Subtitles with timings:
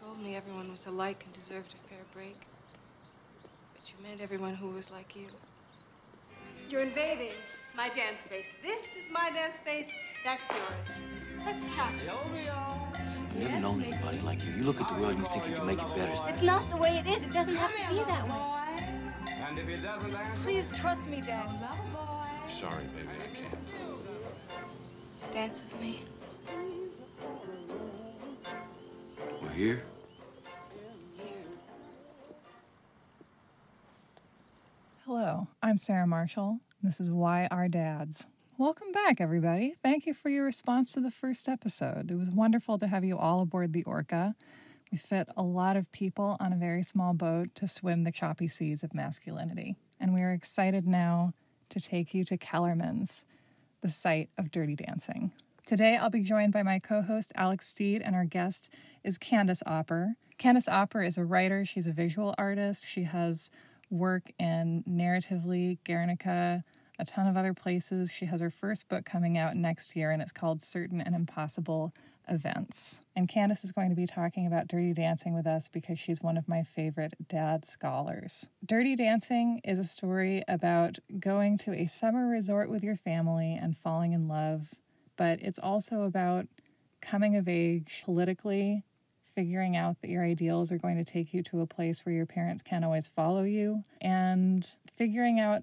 [0.00, 2.36] told me everyone was alike and deserved a fair break.
[3.74, 5.26] But you meant everyone who was like you.
[6.68, 7.32] You're invading
[7.76, 8.56] my dance space.
[8.62, 9.92] This is my dance space.
[10.24, 10.98] That's yours.
[11.44, 11.94] Let's chat.
[11.94, 14.52] I've never known anybody like you.
[14.52, 16.12] You look at the world and you think you can make it better.
[16.28, 17.24] It's not the way it is.
[17.24, 18.84] It doesn't have to be that way.
[19.48, 21.48] And if he doesn't answer, Please trust me, Dad.
[22.48, 25.32] sorry, baby, I can't.
[25.32, 26.02] Dance with me.
[29.58, 29.82] Here.
[35.04, 36.60] Hello, I'm Sarah Marshall.
[36.80, 38.28] This is Why Are Dads.
[38.56, 39.74] Welcome back, everybody.
[39.82, 42.12] Thank you for your response to the first episode.
[42.12, 44.36] It was wonderful to have you all aboard the Orca.
[44.92, 48.46] We fit a lot of people on a very small boat to swim the choppy
[48.46, 49.74] seas of masculinity.
[49.98, 51.34] And we are excited now
[51.70, 53.24] to take you to Kellerman's,
[53.80, 55.32] the site of dirty dancing.
[55.68, 58.70] Today, I'll be joined by my co host, Alex Steed, and our guest
[59.04, 60.14] is Candace Opper.
[60.38, 62.86] Candace Opper is a writer, she's a visual artist.
[62.88, 63.50] She has
[63.90, 66.64] work in Narratively, Guernica,
[66.98, 68.10] a ton of other places.
[68.10, 71.92] She has her first book coming out next year, and it's called Certain and Impossible
[72.30, 73.02] Events.
[73.14, 76.38] And Candace is going to be talking about Dirty Dancing with us because she's one
[76.38, 78.48] of my favorite dad scholars.
[78.64, 83.76] Dirty Dancing is a story about going to a summer resort with your family and
[83.76, 84.74] falling in love,
[85.18, 86.46] but it's also about
[87.02, 88.84] coming of age politically,
[89.34, 92.24] figuring out that your ideals are going to take you to a place where your
[92.24, 95.62] parents can't always follow you, and figuring out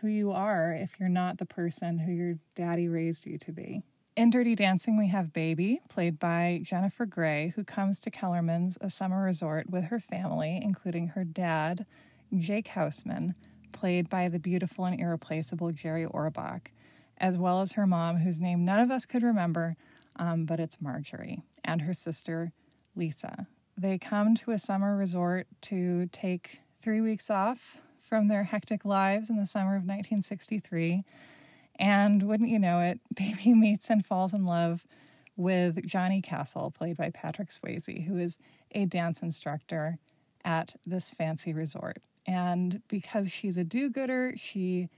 [0.00, 3.82] who you are if you're not the person who your daddy raised you to be.
[4.16, 8.90] In Dirty Dancing, we have Baby, played by Jennifer Grey, who comes to Kellerman's, a
[8.90, 11.84] summer resort, with her family, including her dad,
[12.36, 13.34] Jake Houseman,
[13.72, 16.68] played by the beautiful and irreplaceable Jerry Orbach,
[17.18, 19.76] as well as her mom, whose name none of us could remember,
[20.16, 22.52] um, but it's Marjorie, and her sister,
[22.94, 23.46] Lisa.
[23.76, 29.28] They come to a summer resort to take three weeks off from their hectic lives
[29.28, 31.04] in the summer of 1963.
[31.78, 34.86] And wouldn't you know it, Baby meets and falls in love
[35.36, 38.38] with Johnny Castle, played by Patrick Swayze, who is
[38.72, 39.98] a dance instructor
[40.44, 41.98] at this fancy resort.
[42.26, 44.88] And because she's a do gooder, she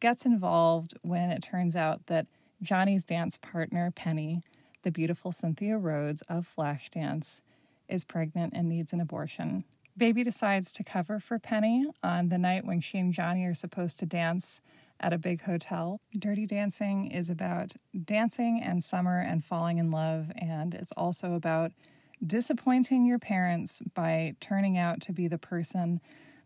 [0.00, 2.26] gets involved when it turns out that
[2.62, 4.42] Johnny's dance partner, Penny,
[4.82, 7.40] the beautiful Cynthia Rhodes of Flashdance,
[7.88, 9.64] is pregnant and needs an abortion.
[9.96, 13.98] Baby decides to cover for Penny on the night when she and Johnny are supposed
[14.00, 14.60] to dance
[15.00, 16.00] at a big hotel.
[16.18, 17.72] Dirty Dancing is about
[18.04, 21.72] dancing and summer and falling in love, and it's also about
[22.26, 26.00] disappointing your parents by turning out to be the person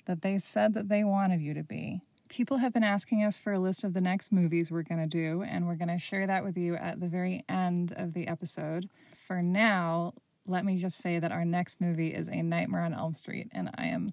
[0.06, 2.00] that they said that they wanted you to be.
[2.30, 5.08] People have been asking us for a list of the next movies we're going to
[5.08, 8.28] do, and we're going to share that with you at the very end of the
[8.28, 8.88] episode.
[9.26, 10.14] For now,
[10.46, 13.68] let me just say that our next movie is A Nightmare on Elm Street, and
[13.76, 14.12] I am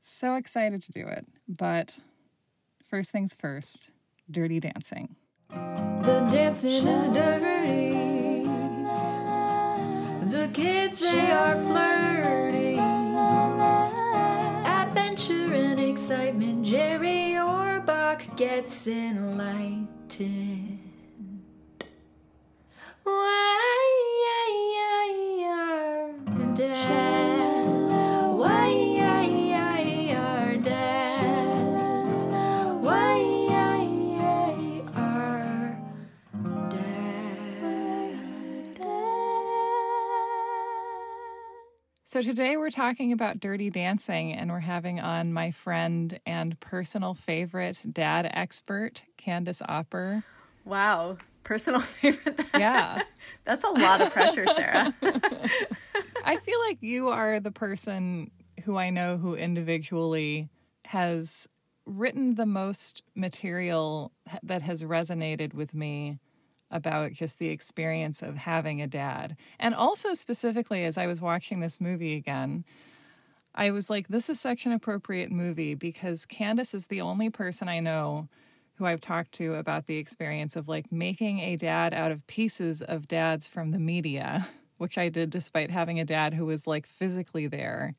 [0.00, 1.26] so excited to do it.
[1.46, 1.98] But
[2.88, 3.90] first things first
[4.30, 5.14] Dirty Dancing.
[5.50, 6.82] The dancing is
[7.12, 7.92] dirty.
[10.30, 12.78] The kids, they are flirty.
[14.66, 16.64] Adventure and excitement.
[16.64, 17.31] Jerry
[18.36, 20.78] gets enlightened.
[23.02, 24.11] Why
[42.12, 47.14] So, today we're talking about Dirty Dancing, and we're having on my friend and personal
[47.14, 50.22] favorite dad expert, Candace Opper.
[50.66, 51.16] Wow.
[51.42, 52.38] Personal favorite.
[52.54, 53.04] Yeah.
[53.44, 54.92] That's a lot of pressure, Sarah.
[56.26, 58.30] I feel like you are the person
[58.64, 60.50] who I know who individually
[60.84, 61.48] has
[61.86, 64.12] written the most material
[64.42, 66.18] that has resonated with me
[66.72, 69.36] about just the experience of having a dad.
[69.60, 72.64] And also, specifically, as I was watching this movie again,
[73.54, 77.68] I was like, this is such an appropriate movie because Candace is the only person
[77.68, 78.28] I know
[78.76, 82.80] who I've talked to about the experience of like making a dad out of pieces
[82.80, 84.48] of dads from the media,
[84.78, 87.94] which I did despite having a dad who was like physically there,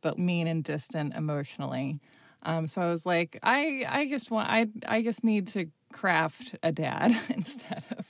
[0.00, 2.00] but mean and distant emotionally.
[2.42, 6.56] Um, so I was like, I, I just want, I, I just need to craft
[6.62, 8.06] a dad instead of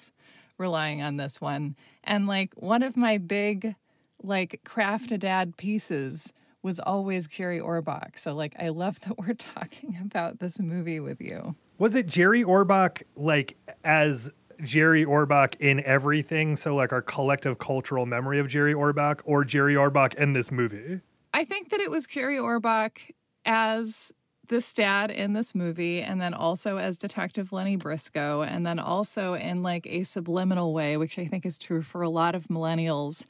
[0.59, 1.77] relying on this one.
[2.05, 3.75] And like one of my big,
[4.23, 6.33] like craft a dad pieces
[6.63, 8.19] was always Jerry Orbach.
[8.19, 11.55] So like, I love that we're talking about this movie with you.
[11.79, 14.31] Was it Jerry Orbach like as
[14.63, 19.75] Jerry Orbach in everything, so like our collective cultural memory of Jerry Orbach, or Jerry
[19.75, 21.01] Orbach in this movie?
[21.35, 23.11] I think that it was Jerry Orbach
[23.47, 24.13] as
[24.49, 29.35] this dad in this movie, and then also as Detective Lenny Briscoe, and then also
[29.35, 33.25] in like a subliminal way, which I think is true for a lot of millennials,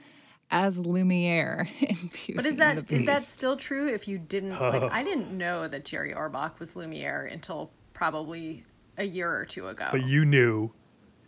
[0.51, 3.93] as Lumiere in Beauty But is and that the is that still true?
[3.93, 8.65] If you didn't like, I didn't know that Jerry Orbach was Lumiere until probably
[8.99, 9.89] a year or two ago.
[9.93, 10.73] But you knew,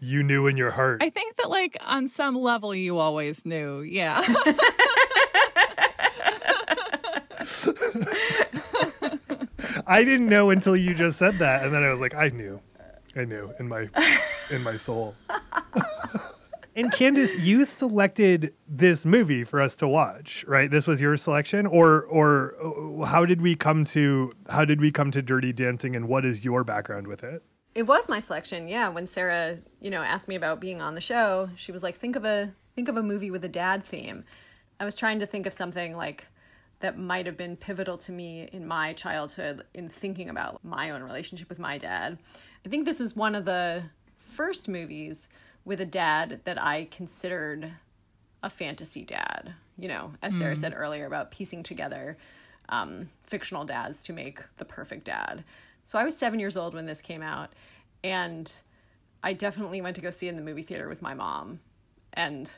[0.01, 1.03] you knew in your heart.
[1.03, 4.21] I think that like on some level you always knew, yeah.
[9.89, 12.61] I didn't know until you just said that, and then I was like, I knew,
[13.17, 13.89] I knew in my
[14.51, 15.15] in my soul.
[16.77, 20.71] and Candace, you selected this movie for us to watch, right?
[20.71, 24.93] This was your selection, or or uh, how did we come to how did we
[24.93, 27.43] come to Dirty Dancing, and what is your background with it?
[27.75, 28.89] It was my selection, yeah.
[28.89, 32.15] When Sarah, you know, asked me about being on the show, she was like, "Think
[32.15, 34.25] of a think of a movie with a dad theme."
[34.79, 36.29] I was trying to think of something like
[36.81, 41.03] that might have been pivotal to me in my childhood in thinking about my own
[41.03, 42.19] relationship with my dad.
[42.65, 43.85] I think this is one of the
[44.19, 45.29] first movies
[45.65, 47.73] with a dad that I considered
[48.43, 49.55] a fantasy dad.
[49.77, 52.17] You know, as Sarah said earlier about piecing together
[52.69, 55.45] um, fictional dads to make the perfect dad.
[55.85, 57.53] So I was seven years old when this came out,
[58.05, 58.53] and
[59.23, 61.61] I definitely went to go see it in the movie theater with my mom.
[62.13, 62.51] And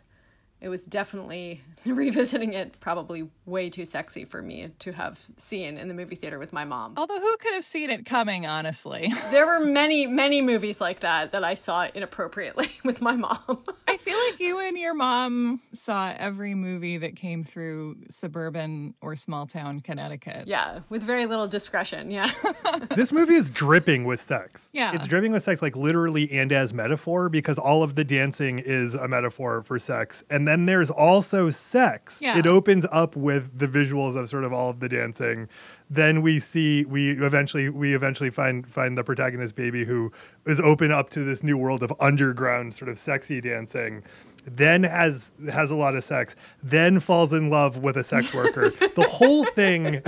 [0.60, 5.88] it was definitely revisiting it probably way too sexy for me to have seen in
[5.88, 6.94] the movie theater with my mom.
[6.96, 9.12] Although who could have seen it coming, honestly?
[9.30, 13.60] There were many, many movies like that that I saw inappropriately with my mom.
[13.86, 19.14] I feel like you and your mom saw every movie that came through suburban or
[19.14, 20.48] small town Connecticut.
[20.48, 22.10] yeah, with very little discretion.
[22.10, 22.30] Yeah.
[22.96, 24.68] this movie is dripping with sex.
[24.72, 24.94] Yeah.
[24.94, 28.94] It's dripping with sex, like literally and as metaphor, because all of the dancing is
[28.94, 30.24] a metaphor for sex.
[30.28, 32.20] And then there's also sex.
[32.20, 32.38] Yeah.
[32.38, 35.48] It opens up with the visuals of sort of all of the dancing.
[35.88, 40.12] Then we see we eventually we eventually find find the protagonist baby who
[40.46, 44.02] is open up to this new world of underground sort of sexy dancing.
[44.46, 46.36] Then has has a lot of sex.
[46.62, 48.70] Then falls in love with a sex worker.
[48.96, 50.02] the whole thing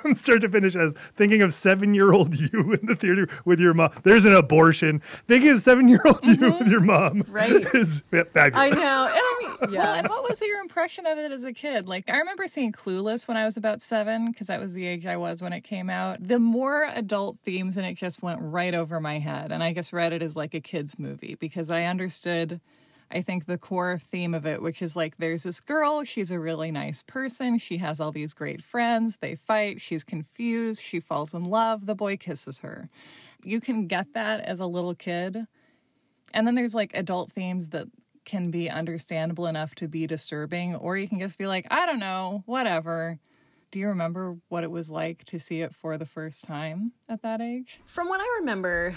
[0.00, 3.60] from start to finish as thinking of seven year old you in the theater with
[3.60, 3.90] your mom.
[4.02, 5.00] There's an abortion.
[5.28, 7.22] Thinking of seven year old you with your mom.
[7.22, 7.32] Mm-hmm.
[7.32, 7.74] Right.
[7.74, 8.76] Is I fabulous.
[8.76, 9.08] know.
[9.10, 9.29] I Well,
[9.70, 9.94] yeah.
[9.96, 11.88] and what was your impression of it as a kid?
[11.88, 15.06] Like, I remember seeing Clueless when I was about seven, because that was the age
[15.06, 16.16] I was when it came out.
[16.26, 19.52] The more adult themes in it just went right over my head.
[19.52, 22.60] And I just read it as like a kid's movie because I understood,
[23.10, 26.40] I think, the core theme of it, which is like there's this girl, she's a
[26.40, 31.34] really nice person, she has all these great friends, they fight, she's confused, she falls
[31.34, 32.88] in love, the boy kisses her.
[33.44, 35.46] You can get that as a little kid.
[36.32, 37.88] And then there's like adult themes that
[38.30, 41.98] can be understandable enough to be disturbing, or you can just be like, I don't
[41.98, 43.18] know, whatever.
[43.72, 47.22] Do you remember what it was like to see it for the first time at
[47.22, 47.80] that age?
[47.86, 48.96] From what I remember,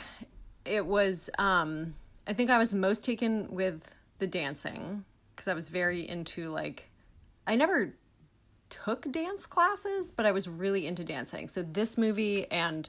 [0.66, 1.96] it was um
[2.28, 5.04] I think I was most taken with the dancing
[5.36, 6.92] because I was very into like
[7.48, 7.96] I never
[8.70, 11.48] took dance classes, but I was really into dancing.
[11.48, 12.88] So this movie and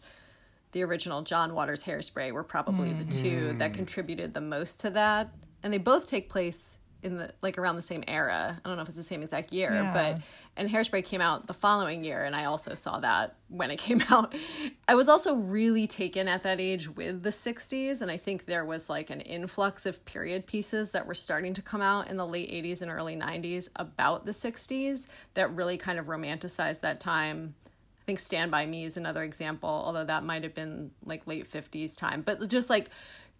[0.73, 5.31] the original John Waters Hairspray were probably the two that contributed the most to that.
[5.65, 8.61] And they both take place in the like around the same era.
[8.65, 9.93] I don't know if it's the same exact year, Yeah.
[9.93, 10.23] but
[10.57, 14.03] and Hairspray came out the following year and I also saw that when it came
[14.09, 14.35] out.
[14.89, 18.65] I was also really taken at that age with the 60s and I think there
[18.65, 22.27] was like an influx of period pieces that were starting to come out in the
[22.27, 27.55] late 80s and early 90s about the 60s that really kind of romanticized that time.
[27.67, 31.51] I think Stand By Me is another example, although that might have been like late
[31.51, 32.21] 50s time.
[32.23, 32.91] But just like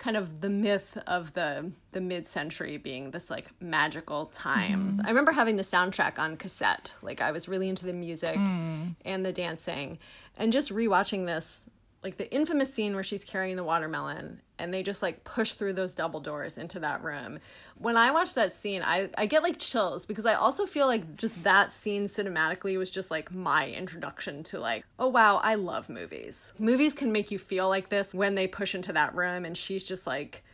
[0.05, 4.99] kind of the myth of the the mid-century being this like magical time.
[4.99, 5.07] Mm-hmm.
[5.07, 6.93] I remember having the soundtrack on cassette.
[7.01, 8.97] Like I was really into the music mm.
[9.03, 9.99] and the dancing
[10.37, 11.65] and just rewatching this
[12.05, 15.73] like the infamous scene where she's carrying the watermelon and they just like push through
[15.73, 17.39] those double doors into that room.
[17.79, 21.17] When I watch that scene, I, I get like chills because I also feel like
[21.17, 25.89] just that scene cinematically was just like my introduction to like, oh wow, I love
[25.89, 26.53] movies.
[26.59, 29.85] Movies can make you feel like this when they push into that room and she's
[29.85, 30.45] just like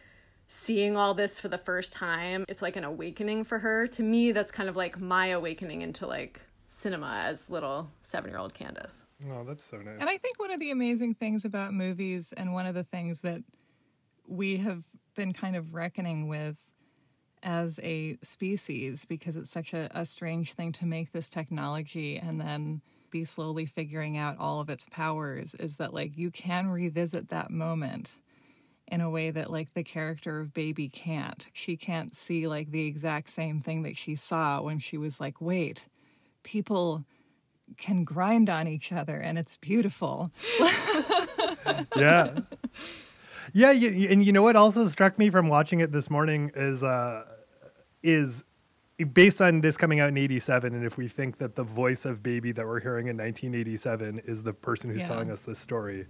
[0.46, 2.44] seeing all this for the first time.
[2.48, 3.88] It's like an awakening for her.
[3.88, 8.38] To me, that's kind of like my awakening into like cinema as little seven year
[8.38, 9.04] old Candace.
[9.28, 9.96] Oh, that's so nice.
[10.00, 13.20] And I think one of the amazing things about movies, and one of the things
[13.22, 13.42] that
[14.26, 14.84] we have
[15.14, 16.56] been kind of reckoning with
[17.42, 22.40] as a species, because it's such a, a strange thing to make this technology and
[22.40, 27.28] then be slowly figuring out all of its powers, is that like you can revisit
[27.28, 28.16] that moment
[28.88, 31.48] in a way that like the character of baby can't.
[31.52, 35.40] She can't see like the exact same thing that she saw when she was like,
[35.40, 35.86] wait,
[36.42, 37.04] people
[37.76, 40.30] can grind on each other and it's beautiful.
[41.96, 42.38] yeah.
[43.52, 46.82] Yeah, you, and you know what also struck me from watching it this morning is
[46.82, 47.24] uh
[48.02, 48.44] is
[49.14, 52.22] based on this coming out in 87 and if we think that the voice of
[52.22, 55.08] baby that we're hearing in 1987 is the person who's Yeah.
[55.08, 56.06] telling us this story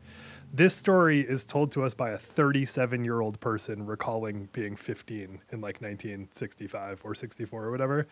[0.52, 5.40] this story is told to us by a 37 year old person recalling being 15
[5.52, 8.07] in like 1965 or 64 or whatever.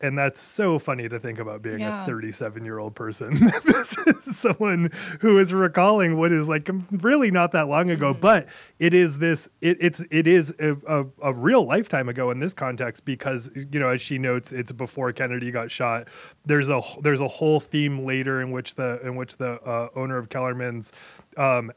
[0.00, 2.02] And that's so funny to think about being Yeah.
[2.02, 3.50] a 37 year old person.
[3.64, 4.90] This is someone
[5.20, 9.48] who is recalling what is like really not that long ago but it is this
[9.60, 13.78] it, it's it is a, a, a real lifetime ago in this context because you
[13.78, 16.08] know as she notes it's before kennedy got shot.
[16.44, 20.16] There's a there's a whole theme later in which the in which the uh, owner
[20.18, 20.92] of kellerman's
[21.36, 21.70] um,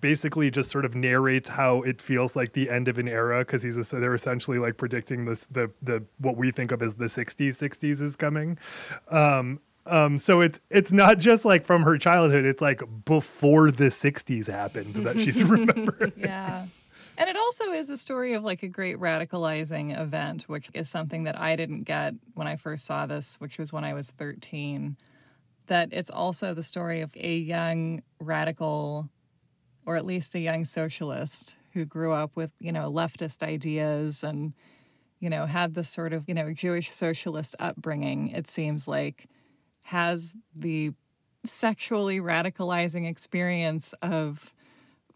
[0.00, 3.62] basically just sort of narrates how it feels like the end of an era because
[3.62, 7.06] he's so they're essentially like predicting this the the what we think of as the
[7.06, 8.56] 60s 60s is coming
[9.08, 13.86] um um so it's it's not just like from her childhood it's like before the
[13.86, 16.66] 60s happened that she's remembering yeah.
[17.20, 21.24] And it also is a story of like a great radicalizing event, which is something
[21.24, 24.96] that I didn't get when I first saw this, which was when I was 13.
[25.66, 29.10] That it's also the story of a young radical,
[29.86, 34.52] or at least a young socialist who grew up with, you know, leftist ideas and,
[35.20, 39.26] you know, had this sort of, you know, Jewish socialist upbringing, it seems like,
[39.82, 40.92] has the
[41.44, 44.54] sexually radicalizing experience of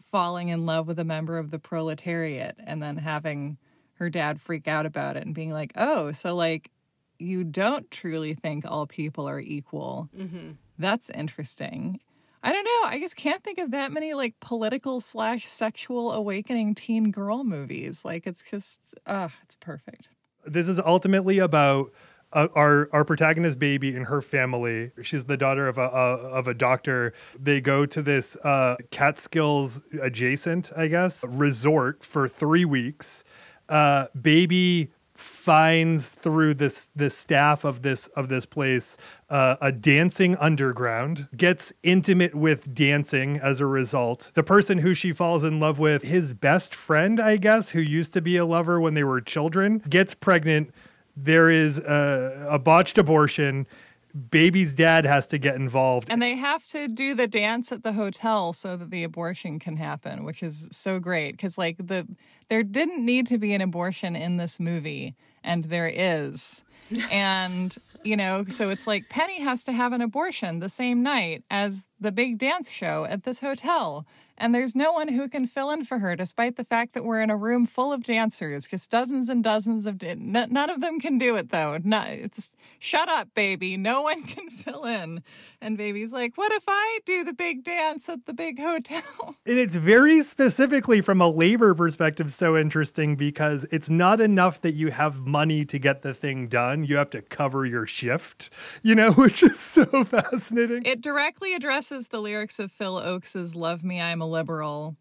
[0.01, 3.57] falling in love with a member of the proletariat and then having
[3.95, 6.71] her dad freak out about it and being like, oh, so like
[7.19, 10.09] you don't truly think all people are equal.
[10.17, 10.51] Mm-hmm.
[10.77, 11.99] That's interesting.
[12.45, 12.89] I don't know.
[12.89, 18.05] I just can't think of that many like political slash sexual awakening teen girl movies.
[18.05, 20.09] Like it's just, ah, it's perfect.
[20.45, 21.91] this is ultimately about
[22.33, 24.91] uh, our our protagonist baby and her family.
[25.01, 27.13] She's the daughter of a, a of a doctor.
[27.39, 33.23] They go to this uh, Catskills adjacent, I guess, resort for three weeks.
[33.69, 38.97] Uh, baby finds through this the staff of this of this place
[39.29, 44.31] uh, a dancing underground gets intimate with dancing as a result.
[44.33, 48.13] The person who she falls in love with his best friend i guess who used
[48.13, 50.71] to be a lover when they were children gets pregnant.
[51.17, 53.67] There is a, a botched abortion
[54.15, 57.93] baby's dad has to get involved And they have to do the dance at the
[57.93, 62.07] hotel so that the abortion can happen, which is so great because like the
[62.49, 66.63] there didn't need to be an abortion in this movie, and there is.
[67.11, 71.43] and you know, so it's like Penny has to have an abortion the same night
[71.49, 74.05] as the big dance show at this hotel.
[74.37, 77.21] And there's no one who can fill in for her, despite the fact that we're
[77.21, 80.99] in a room full of dancers, because dozens and dozens of n- none of them
[80.99, 81.79] can do it though.
[81.81, 83.77] Not, it's shut up, baby.
[83.77, 85.23] No one can fill in.
[85.61, 89.01] And baby's like, what if I do the big dance at the big hotel?
[89.47, 94.73] And it's very specifically from a labor perspective so interesting because it's not enough that
[94.73, 96.83] you have money to get the thing done.
[96.83, 98.49] You have to cover your shift,
[98.81, 100.83] you know, which is so fascinating.
[100.83, 104.95] It directly addresses the lyrics of Phil Ochs's Love Me, I'm a Liberal,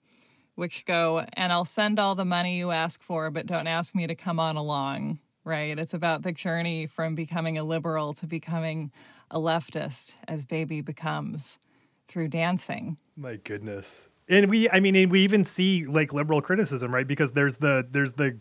[0.54, 4.06] which go, and I'll send all the money you ask for, but don't ask me
[4.06, 5.78] to come on along, right?
[5.78, 8.92] It's about the journey from becoming a liberal to becoming
[9.30, 11.58] a leftist as baby becomes
[12.06, 12.98] through dancing.
[13.16, 14.08] My goodness.
[14.28, 17.06] And we I mean and we even see like liberal criticism, right?
[17.06, 18.38] Because there's the there's the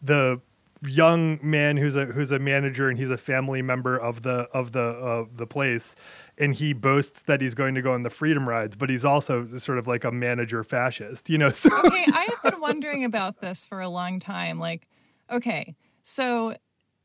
[0.00, 0.40] the
[0.84, 4.72] young man who's a who's a manager and he's a family member of the of
[4.72, 5.94] the of the place
[6.38, 9.46] and he boasts that he's going to go on the freedom rides but he's also
[9.58, 13.40] sort of like a manager fascist you know so okay, I have been wondering about
[13.40, 14.58] this for a long time.
[14.58, 14.88] Like,
[15.30, 16.56] okay, so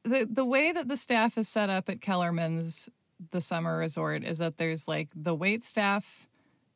[0.04, 2.90] the the way that the staff is set up at Kellerman's
[3.32, 6.28] the summer resort is that there's like the wait staff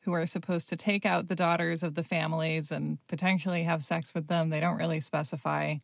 [0.02, 4.16] who are supposed to take out the daughters of the families and potentially have sex
[4.16, 4.50] with them.
[4.50, 5.76] They don't really specify.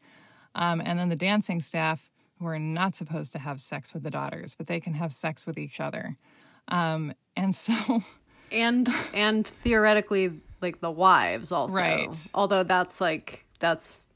[0.56, 4.12] Um, and then the dancing staff who are not supposed to have sex with the
[4.12, 6.18] daughters, but they can have sex with each other.
[6.68, 8.02] Um, and so
[8.52, 11.76] and and theoretically like the wives also.
[11.76, 12.10] Right.
[12.34, 14.08] although that's like that's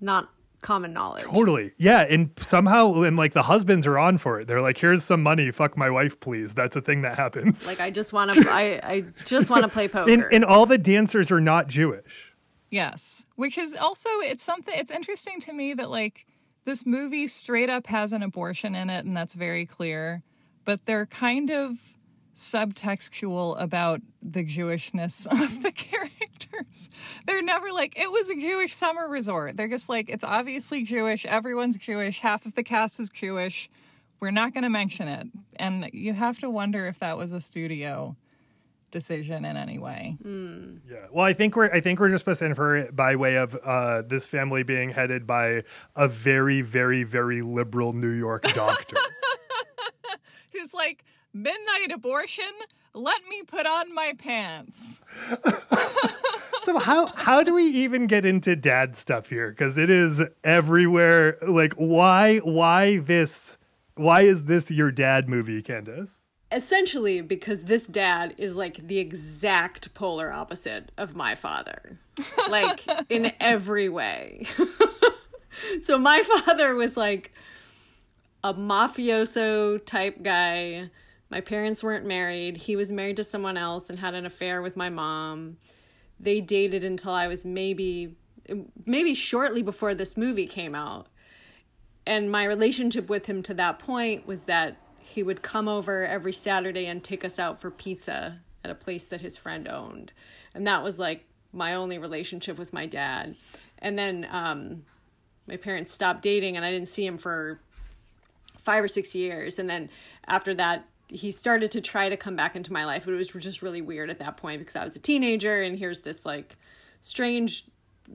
[0.00, 0.30] not
[0.62, 1.22] common knowledge.
[1.24, 1.72] Totally.
[1.78, 4.46] Yeah and somehow and like the husbands are on for it.
[4.46, 5.50] They're like here's some money.
[5.50, 6.52] Fuck my wife please.
[6.54, 7.66] That's a thing that happens.
[7.66, 10.10] Like i just want to i i just want to play poker.
[10.10, 12.29] and, and all the dancers are not jewish
[12.70, 16.26] Yes, which is also it's something it's interesting to me that like
[16.64, 20.22] this movie straight up has an abortion in it and that's very clear,
[20.64, 21.78] but they're kind of
[22.40, 26.90] subtextual about the Jewishness of the characters.
[27.26, 29.56] They're never like, it was a Jewish summer resort.
[29.56, 31.26] They're just like, it's obviously Jewish.
[31.26, 32.20] Everyone's Jewish.
[32.20, 33.68] Half of the cast is Jewish.
[34.20, 35.26] We're not going to mention it.
[35.56, 38.16] And you have to wonder if that was a studio
[38.90, 40.16] decision in any way.
[40.24, 41.06] Yeah.
[41.10, 43.54] Well, I think we're I think we're just supposed to infer it by way of
[43.56, 45.64] uh, this family being headed by
[45.96, 48.96] a very, very, very liberal New York doctor.
[50.52, 52.44] Who's like, midnight abortion?
[52.92, 55.00] Let me put on my pants.
[56.64, 59.50] so how how do we even get into dad stuff here?
[59.50, 61.38] Because it is everywhere.
[61.46, 63.58] Like, why why this?
[63.94, 66.19] Why is this your dad movie, Candace?
[66.52, 72.00] Essentially, because this dad is like the exact polar opposite of my father,
[72.48, 74.46] like in every way.
[75.80, 77.32] so, my father was like
[78.42, 80.90] a mafioso type guy.
[81.30, 82.56] My parents weren't married.
[82.56, 85.58] He was married to someone else and had an affair with my mom.
[86.18, 88.16] They dated until I was maybe
[88.84, 91.06] maybe shortly before this movie came out.
[92.06, 94.78] And my relationship with him to that point was that
[95.10, 99.06] he would come over every Saturday and take us out for pizza at a place
[99.06, 100.12] that his friend owned.
[100.54, 103.34] And that was like my only relationship with my dad.
[103.80, 104.84] And then um,
[105.48, 107.58] my parents stopped dating and I didn't see him for
[108.58, 109.58] five or six years.
[109.58, 109.90] And then
[110.28, 113.30] after that, he started to try to come back into my life, but it was
[113.30, 116.56] just really weird at that point because I was a teenager and here's this like
[117.02, 117.64] strange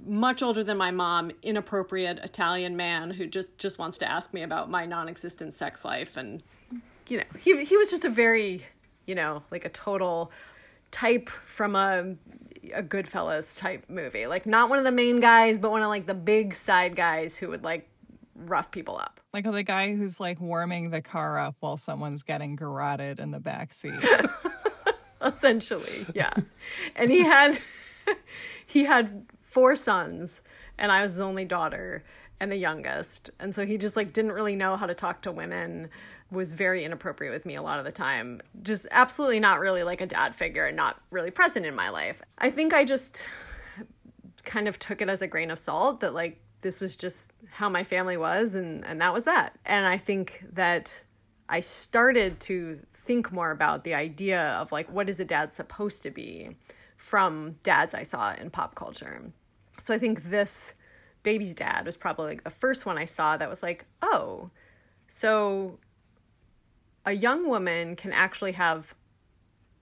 [0.05, 4.41] much older than my mom inappropriate italian man who just just wants to ask me
[4.41, 6.43] about my non-existent sex life and
[7.07, 8.65] you know he he was just a very
[9.05, 10.31] you know like a total
[10.91, 12.15] type from a
[12.73, 14.25] a goodfellas type movie.
[14.27, 17.37] Like not one of the main guys but one of like the big side guys
[17.37, 17.87] who would like
[18.35, 19.19] rough people up.
[19.33, 23.39] Like the guy who's like warming the car up while someone's getting garroted in the
[23.39, 23.93] back seat.
[25.21, 26.33] essentially yeah.
[26.95, 27.59] And he had
[28.65, 30.41] he had four sons
[30.77, 32.03] and i was his only daughter
[32.39, 33.29] and the youngest.
[33.39, 35.89] And so he just like didn't really know how to talk to women
[36.35, 38.41] was very inappropriate with me a lot of the time.
[38.61, 42.21] Just absolutely not really like a dad figure and not really present in my life.
[42.37, 43.25] I think i just
[44.43, 47.69] kind of took it as a grain of salt that like this was just how
[47.69, 49.57] my family was and and that was that.
[49.65, 51.01] And i think that
[51.47, 56.01] I started to think more about the idea of like what is a dad supposed
[56.03, 56.57] to be
[56.97, 59.31] from dads I saw in pop culture.
[59.79, 60.73] So I think this
[61.21, 64.49] baby's dad was probably like the first one I saw that was like, oh,
[65.07, 65.79] so
[67.05, 68.95] a young woman can actually have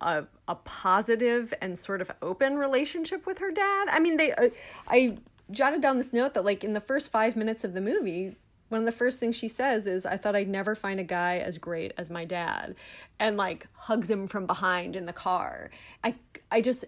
[0.02, 3.88] a a positive and sort of open relationship with her dad.
[3.90, 4.50] I mean, they uh,
[4.88, 5.18] I
[5.52, 8.36] jotted down this note that like in the first 5 minutes of the movie,
[8.70, 11.38] one of the first things she says is I thought I'd never find a guy
[11.38, 12.76] as great as my dad
[13.20, 15.72] and like hugs him from behind in the car.
[16.04, 16.16] I
[16.52, 16.86] I just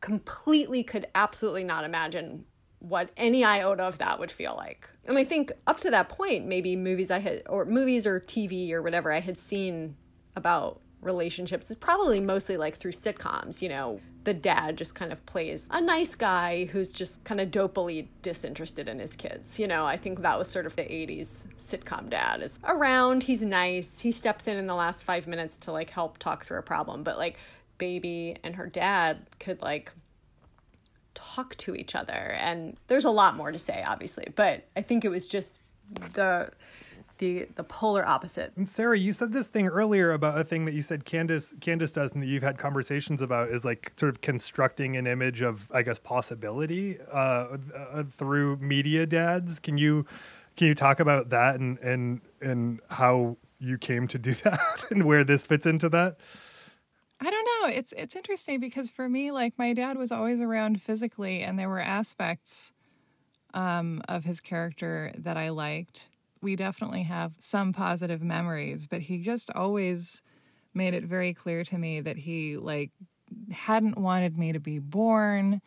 [0.00, 2.44] completely could absolutely not imagine
[2.88, 4.88] what any iota of that would feel like.
[5.06, 8.70] And I think up to that point, maybe movies I had, or movies or TV
[8.72, 9.96] or whatever I had seen
[10.36, 14.00] about relationships is probably mostly like through sitcoms, you know.
[14.24, 18.88] The dad just kind of plays a nice guy who's just kind of dopily disinterested
[18.88, 19.58] in his kids.
[19.58, 23.42] You know, I think that was sort of the 80s sitcom dad is around, he's
[23.42, 26.62] nice, he steps in in the last five minutes to like help talk through a
[26.62, 27.02] problem.
[27.02, 27.36] But like,
[27.76, 29.92] baby and her dad could like
[31.14, 35.04] talk to each other and there's a lot more to say obviously but i think
[35.04, 35.60] it was just
[36.14, 36.50] the
[37.18, 40.74] the the polar opposite And Sarah, you said this thing earlier about a thing that
[40.74, 44.20] you said Candace Candace does and that you've had conversations about is like sort of
[44.20, 49.60] constructing an image of I guess possibility uh, uh, through media dads.
[49.60, 50.06] Can you
[50.56, 55.04] can you talk about that and and and how you came to do that and
[55.04, 56.16] where this fits into that?
[57.24, 57.68] I don't know.
[57.74, 61.68] It's it's interesting because for me, like my dad was always around physically, and there
[61.68, 62.72] were aspects
[63.54, 66.10] um, of his character that I liked.
[66.42, 70.22] We definitely have some positive memories, but he just always
[70.74, 72.90] made it very clear to me that he like
[73.50, 75.62] hadn't wanted me to be born,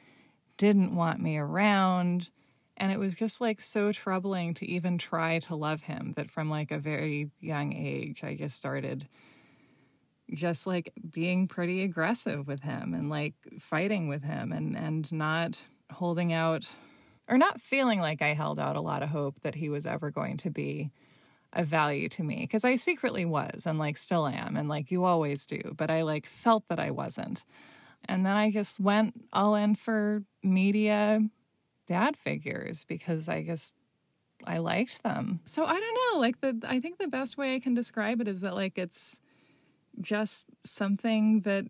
[0.57, 2.29] didn't want me around,
[2.77, 6.51] and it was just like so troubling to even try to love him that from
[6.51, 9.07] like a very young age I just started
[10.33, 15.65] just like being pretty aggressive with him and like fighting with him and and not
[15.91, 16.67] holding out
[17.29, 20.11] or not feeling like I held out a lot of hope that he was ever
[20.11, 20.91] going to be
[21.53, 25.05] of value to me because I secretly was and like still am and like you
[25.05, 27.45] always do but I like felt that I wasn't.
[28.05, 31.21] And then I just went all in for media
[31.85, 33.75] dad figures because I just
[34.45, 35.39] I liked them.
[35.45, 38.27] So I don't know like the I think the best way I can describe it
[38.27, 39.21] is that like it's
[40.01, 41.65] just something that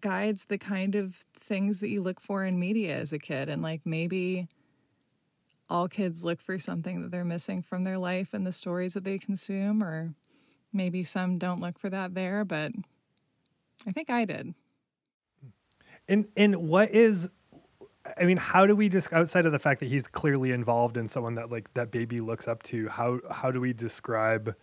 [0.00, 3.48] guides the kind of things that you look for in media as a kid.
[3.48, 4.48] And like maybe
[5.68, 9.04] all kids look for something that they're missing from their life and the stories that
[9.04, 10.14] they consume, or
[10.72, 12.72] maybe some don't look for that there, but
[13.86, 14.54] I think I did.
[16.08, 17.28] And and what is
[18.18, 21.06] I mean, how do we just outside of the fact that he's clearly involved in
[21.06, 24.54] someone that like that baby looks up to, how how do we describe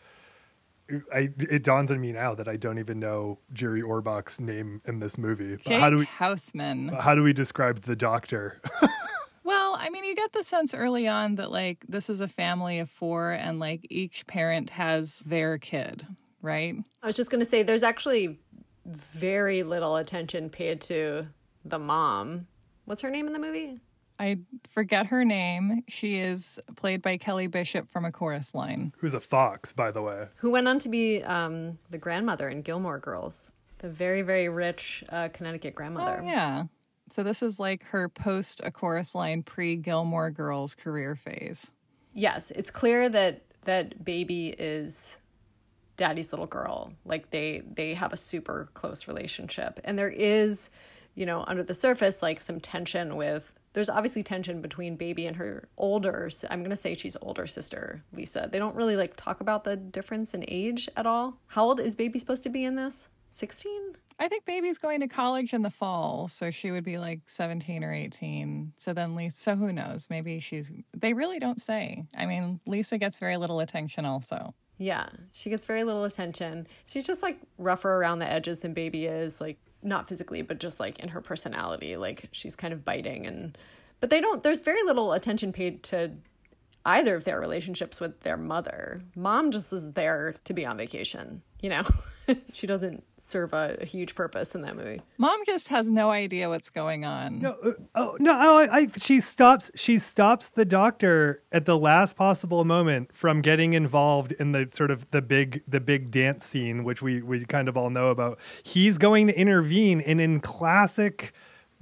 [1.14, 5.00] I it dawns on me now that I don't even know Jerry Orbach's name in
[5.00, 5.58] this movie.
[5.58, 6.90] Jake how do we Houseman.
[6.90, 8.62] how do we describe the doctor?
[9.48, 12.80] Well, I mean, you get the sense early on that like this is a family
[12.80, 16.06] of four and like each parent has their kid,
[16.42, 16.76] right?
[17.02, 18.40] I was just going to say there's actually
[18.86, 21.28] very little attention paid to
[21.64, 22.48] the mom.
[22.84, 23.80] What's her name in the movie?
[24.20, 25.84] I forget her name.
[25.88, 28.94] She is played by Kelly Bishop from A Chorus Line.
[28.98, 30.28] Who's a fox, by the way.
[30.38, 33.52] Who went on to be um, the grandmother in Gilmore Girls.
[33.80, 36.22] The very, very rich uh, Connecticut grandmother.
[36.24, 36.64] Oh, yeah.
[37.12, 41.72] So this is like her post A Chorus Line pre Gilmore Girls career phase.
[42.14, 45.20] Yes, it's clear that that baby is
[45.96, 46.94] daddy's little girl.
[47.06, 49.80] Like they they have a super close relationship.
[49.84, 50.70] And there is,
[51.16, 55.36] you know, under the surface like some tension with there's obviously tension between baby and
[55.36, 58.50] her older I'm going to say she's older sister, Lisa.
[58.52, 61.38] They don't really like talk about the difference in age at all.
[61.46, 63.08] How old is baby supposed to be in this?
[63.30, 63.94] 16?
[64.18, 67.84] I think baby's going to college in the fall, so she would be like 17
[67.84, 68.74] or 18.
[68.78, 70.08] So then Lisa, so who knows?
[70.10, 72.04] Maybe she's, they really don't say.
[72.18, 74.56] I mean, Lisa gets very little attention also.
[74.80, 76.66] Yeah, she gets very little attention.
[76.84, 80.80] She's just like rougher around the edges than Baby is, like not physically, but just
[80.80, 81.98] like in her personality.
[81.98, 83.58] Like she's kind of biting and
[84.00, 86.12] but they don't there's very little attention paid to
[86.86, 89.02] either of their relationships with their mother.
[89.16, 91.84] Mom just is there to be on vacation, you know.
[92.54, 95.02] she doesn't serve a, a huge purpose in that movie.
[95.18, 97.40] Mom just has no idea what's going on.
[97.40, 98.32] No, uh, oh no!
[98.34, 99.72] Oh, I, I, she stops.
[99.76, 104.92] She stops the doctor at the last possible moment from getting involved in the sort
[104.92, 108.40] of the big, the big dance scene, which we we kind of all know about.
[108.64, 111.34] He's going to intervene, and in classic,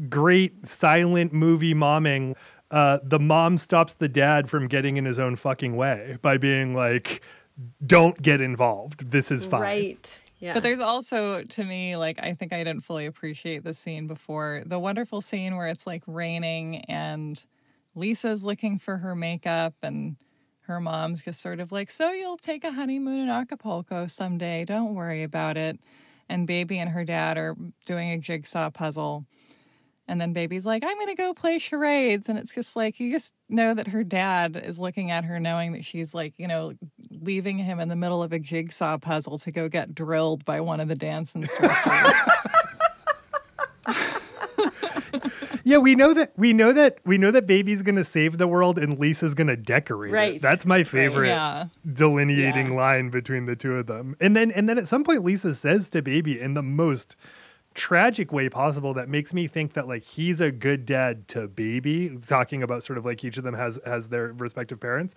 [0.10, 2.36] great silent movie momming,
[2.72, 6.74] uh, the mom stops the dad from getting in his own fucking way by being
[6.76, 7.22] like,
[7.86, 9.12] "Don't get involved.
[9.12, 10.22] This is fine." Right.
[10.40, 10.54] Yeah.
[10.54, 14.64] But there's also, to me, like, I think I didn't fully appreciate the scene before.
[14.66, 17.44] The wonderful scene where it's like raining and
[17.96, 20.18] Lisa's looking for her makeup and
[20.62, 24.66] her mom's just sort of like, So you'll take a honeymoon in Acapulco someday.
[24.66, 25.80] Don't worry about it.
[26.28, 29.26] And baby and her dad are doing a jigsaw puzzle.
[30.08, 32.30] And then baby's like, I'm going to go play charades.
[32.30, 35.72] And it's just like, you just know that her dad is looking at her, knowing
[35.74, 36.74] that she's like, you know,
[37.10, 40.80] leaving him in the middle of a jigsaw puzzle to go get drilled by one
[40.80, 42.14] of the dance instructors.
[45.68, 48.78] Yeah, we know that we know that we know that baby's gonna save the world
[48.78, 50.36] and Lisa's gonna decorate Right.
[50.36, 50.42] it.
[50.42, 51.66] That's my favorite Yeah.
[51.92, 52.74] delineating Yeah.
[52.74, 54.16] line between the two of them.
[54.22, 57.16] And then and then at some point Lisa says to baby in the most
[57.76, 62.18] tragic way possible that makes me think that like he's a good dad to baby
[62.26, 65.14] talking about sort of like each of them has has their respective parents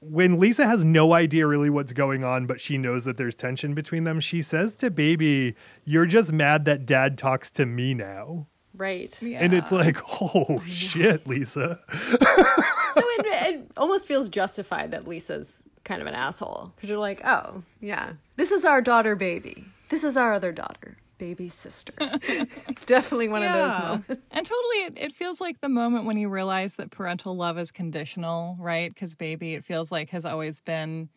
[0.00, 3.74] when Lisa has no idea really what's going on, but she knows that there's tension
[3.74, 8.46] between them, she says to baby, You're just mad that dad talks to me now.
[8.74, 9.20] right.
[9.22, 11.80] And it's like, Oh shit, Lisa.
[11.90, 17.22] so it, it almost feels justified that Lisa's kind of an asshole because you're like,
[17.24, 19.64] oh yeah, this is our daughter, baby.
[19.88, 21.92] This is our other daughter, baby's sister.
[22.00, 24.26] it's definitely one of those moments.
[24.32, 27.70] And totally, it, it feels like the moment when you realize that parental love is
[27.70, 28.92] conditional, right?
[28.92, 31.10] Because baby, it feels like has always been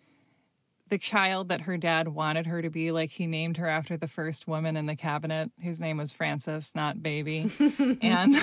[0.89, 2.91] the child that her dad wanted her to be.
[2.91, 6.73] Like he named her after the first woman in the cabinet, whose name was Frances,
[6.75, 7.49] not baby.
[8.01, 8.35] and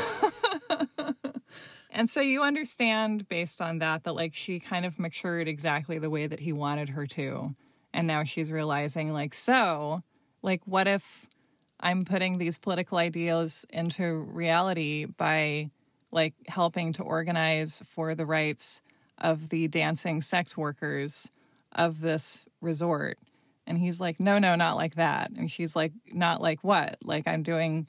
[1.91, 6.11] and so you understand based on that that like she kind of matured exactly the
[6.11, 7.55] way that he wanted her to.
[7.93, 10.03] And now she's realizing like so,
[10.43, 11.27] like what if
[11.81, 15.71] I'm putting these political ideals into reality by
[16.13, 18.83] like helping to organize for the rights
[19.19, 21.31] of the dancing sex workers
[21.73, 23.19] of this resort.
[23.67, 25.31] And he's like, no, no, not like that.
[25.31, 26.99] And she's like, not like what?
[27.03, 27.87] Like, I'm doing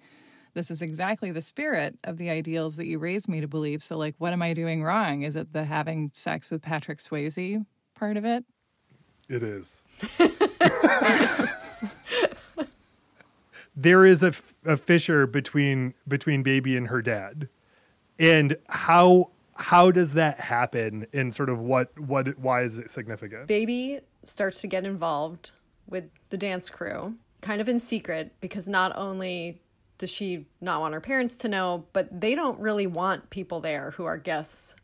[0.54, 3.82] this is exactly the spirit of the ideals that you raised me to believe.
[3.82, 5.22] So, like, what am I doing wrong?
[5.22, 8.44] Is it the having sex with Patrick Swayze part of it?
[9.30, 9.84] It is.
[13.76, 14.34] there is a,
[14.66, 17.50] a fissure between between baby and her dad.
[18.20, 23.48] And how how does that happen and sort of what what why is it significant?
[23.48, 25.52] Baby starts to get involved
[25.88, 27.16] with the dance crew.
[27.42, 29.62] kind of in secret because not only
[29.98, 33.92] does she not want her parents to know, but they don't really want people there
[33.92, 34.76] who are guests.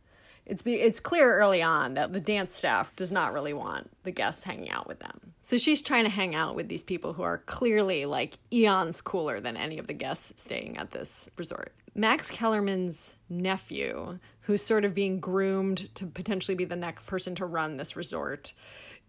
[0.48, 4.12] It's be, it's clear early on that the dance staff does not really want the
[4.12, 5.34] guests hanging out with them.
[5.42, 9.40] So she's trying to hang out with these people who are clearly like eons cooler
[9.40, 11.74] than any of the guests staying at this resort.
[11.94, 17.46] Max Kellerman's nephew, who's sort of being groomed to potentially be the next person to
[17.46, 18.54] run this resort,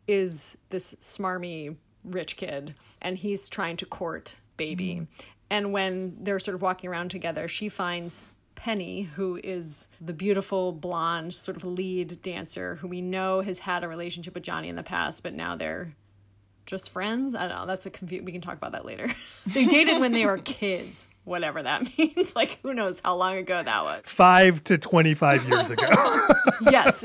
[0.07, 4.95] is this smarmy rich kid, and he's trying to court Baby.
[4.95, 5.05] Mm-hmm.
[5.51, 10.73] And when they're sort of walking around together, she finds Penny, who is the beautiful
[10.73, 14.75] blonde sort of lead dancer who we know has had a relationship with Johnny in
[14.75, 15.95] the past, but now they're
[16.67, 17.37] just friends.
[17.37, 17.67] I don't know.
[17.67, 19.07] That's a confu- we can talk about that later.
[19.47, 22.35] they dated when they were kids, whatever that means.
[22.35, 24.03] Like who knows how long ago that was.
[24.07, 26.27] Five to twenty-five years ago.
[26.63, 27.05] Yes.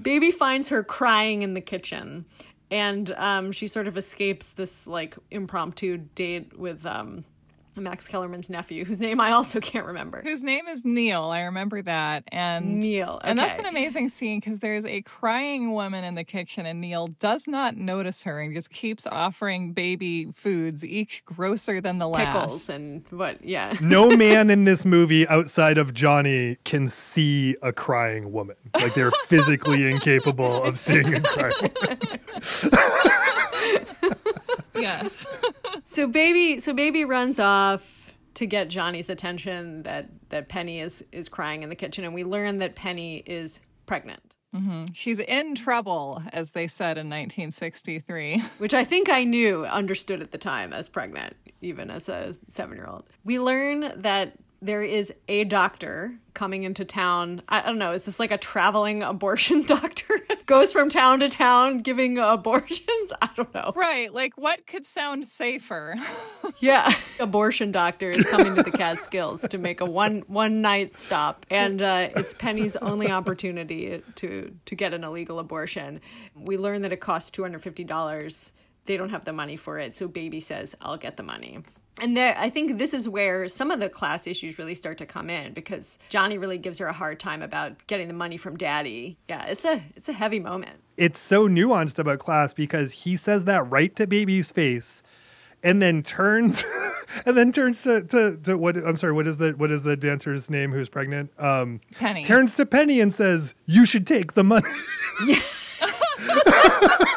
[0.00, 2.26] Baby finds her crying in the kitchen,
[2.70, 7.24] and um, she sort of escapes this like impromptu date with um,
[7.80, 10.22] Max Kellerman's nephew, whose name I also can't remember.
[10.22, 11.24] Whose name is Neil.
[11.24, 12.24] I remember that.
[12.28, 16.66] And Neil, And that's an amazing scene because there's a crying woman in the kitchen,
[16.66, 21.98] and Neil does not notice her and just keeps offering baby foods, each grosser than
[21.98, 22.26] the last.
[22.32, 23.44] Pickles and what?
[23.44, 23.74] Yeah.
[23.80, 28.56] no man in this movie outside of Johnny can see a crying woman.
[28.74, 32.20] Like they're physically incapable of seeing a crying woman.
[34.74, 35.26] yes.
[35.84, 41.28] so baby, so baby runs off to get Johnny's attention that that Penny is is
[41.28, 44.34] crying in the kitchen, and we learn that Penny is pregnant.
[44.54, 44.86] Mm-hmm.
[44.94, 48.38] She's in trouble, as they said in 1963.
[48.58, 52.76] which I think I knew, understood at the time as pregnant, even as a seven
[52.76, 53.04] year old.
[53.24, 57.42] We learn that there is a doctor coming into town.
[57.48, 60.20] I don't know, is this like a traveling abortion doctor?
[60.46, 63.12] Goes from town to town giving abortions?
[63.20, 63.72] I don't know.
[63.74, 64.12] Right.
[64.12, 65.96] Like, what could sound safer?
[66.58, 66.90] Yeah.
[67.20, 71.44] Abortion doctor is coming to the Catskills to make a one one night stop.
[71.50, 76.00] And uh, it's Penny's only opportunity to to get an illegal abortion.
[76.34, 78.52] We learn that it costs two hundred fifty dollars.
[78.86, 81.58] They don't have the money for it, so baby says, I'll get the money.
[82.00, 85.06] And there, I think this is where some of the class issues really start to
[85.06, 88.56] come in because Johnny really gives her a hard time about getting the money from
[88.56, 89.16] daddy.
[89.28, 90.80] Yeah, it's a it's a heavy moment.
[90.96, 95.02] It's so nuanced about class because he says that right to baby's face
[95.62, 96.64] and then turns
[97.26, 99.96] and then turns to, to, to what I'm sorry, what is the what is the
[99.96, 101.30] dancer's name who's pregnant?
[101.38, 102.24] Um Penny.
[102.24, 104.70] turns to Penny and says, You should take the money.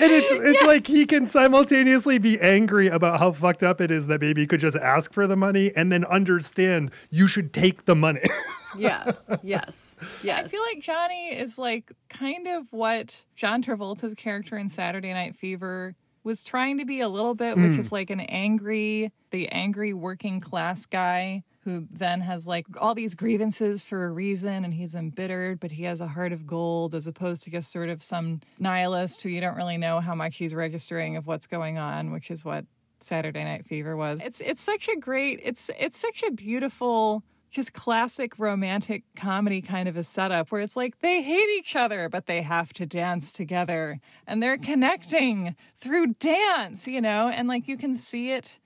[0.00, 4.06] And it's it's like he can simultaneously be angry about how fucked up it is
[4.06, 7.94] that baby could just ask for the money and then understand you should take the
[7.94, 8.22] money.
[8.76, 9.14] Yeah.
[9.42, 9.96] yes.
[10.22, 10.44] Yes.
[10.44, 15.34] I feel like Johnny is like kind of what John Travolta's character in Saturday Night
[15.34, 17.80] Fever was trying to be a little bit, which hmm.
[17.80, 23.14] is like an angry, the angry working class guy who then has like all these
[23.14, 27.06] grievances for a reason and he's embittered, but he has a heart of gold as
[27.06, 30.54] opposed to just sort of some nihilist who you don't really know how much he's
[30.54, 32.64] registering of what's going on, which is what
[33.00, 34.20] Saturday Night Fever was.
[34.22, 39.88] It's it's such a great it's it's such a beautiful just classic romantic comedy kind
[39.88, 43.32] of a setup where it's like they hate each other but they have to dance
[43.32, 48.58] together and they're connecting through dance, you know, and like you can see it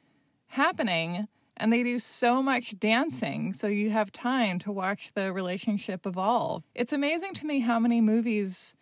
[0.49, 6.07] happening and they do so much dancing so you have time to watch the relationship
[6.07, 6.65] evolve.
[6.75, 8.75] It's amazing to me how many movies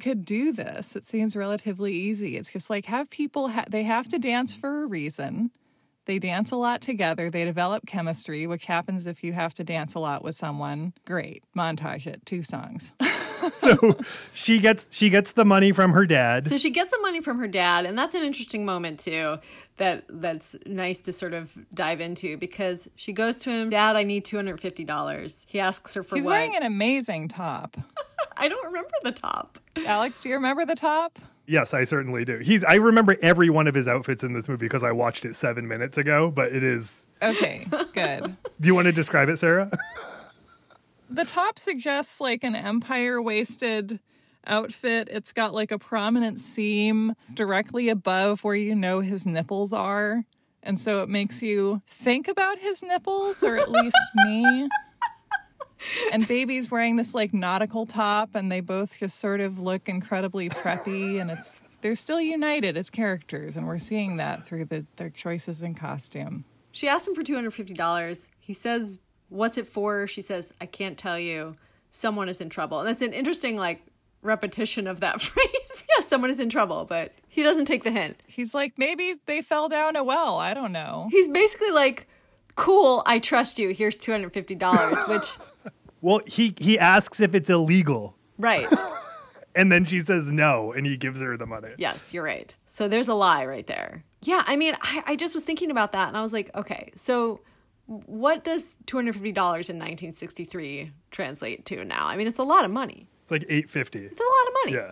[0.00, 0.96] could do this.
[0.96, 2.36] It seems relatively easy.
[2.36, 5.50] It's just like have people ha- they have to dance for a reason.
[6.04, 7.30] They dance a lot together.
[7.30, 10.94] They develop chemistry, which happens if you have to dance a lot with someone.
[11.04, 11.44] Great.
[11.56, 12.26] Montage it.
[12.26, 12.92] Two songs.
[13.60, 13.96] so
[14.32, 16.46] she gets she gets the money from her dad.
[16.46, 19.38] So she gets the money from her dad, and that's an interesting moment too.
[19.78, 24.02] That that's nice to sort of dive into because she goes to him, Dad, I
[24.02, 25.46] need two hundred fifty dollars.
[25.48, 26.32] He asks her for He's what?
[26.32, 27.76] wearing an amazing top.
[28.36, 29.58] I don't remember the top.
[29.86, 31.18] Alex, do you remember the top?
[31.46, 32.38] Yes, I certainly do.
[32.38, 35.34] He's I remember every one of his outfits in this movie because I watched it
[35.34, 38.36] 7 minutes ago, but it is Okay, good.
[38.60, 39.70] Do you want to describe it, Sarah?
[41.12, 44.00] The top suggests like an empire waisted
[44.46, 45.08] outfit.
[45.10, 50.24] It's got like a prominent seam directly above where you know his nipples are.
[50.62, 54.68] And so it makes you think about his nipples, or at least me.
[56.12, 60.48] And baby's wearing this like nautical top, and they both just sort of look incredibly
[60.48, 61.20] preppy.
[61.20, 65.60] And it's they're still united as characters, and we're seeing that through the, their choices
[65.60, 66.44] in costume.
[66.70, 68.30] She asks him for two hundred fifty dollars.
[68.38, 69.00] He says,
[69.32, 71.56] "What's it for?" She says, "I can't tell you.
[71.90, 73.82] Someone is in trouble." And that's an interesting like
[74.22, 75.84] repetition of that phrase.
[75.88, 78.20] yes, someone is in trouble, but he doesn't take the hint.
[78.26, 80.38] He's like, maybe they fell down a well.
[80.38, 81.08] I don't know.
[81.10, 82.06] He's basically like,
[82.54, 83.70] "Cool, I trust you.
[83.70, 85.36] Here's two hundred fifty dollars." Which,
[86.00, 88.68] Well, he he asks if it's illegal, right?
[89.54, 91.70] and then she says no, and he gives her the money.
[91.78, 92.56] Yes, you're right.
[92.68, 94.04] So there's a lie right there.
[94.22, 96.90] Yeah, I mean, I, I just was thinking about that, and I was like, okay,
[96.94, 97.40] so
[98.06, 102.06] what does two hundred fifty dollars in 1963 translate to now?
[102.06, 103.06] I mean, it's a lot of money.
[103.22, 104.00] It's like eight fifty.
[104.04, 104.72] It's a lot of money.
[104.76, 104.90] Yeah,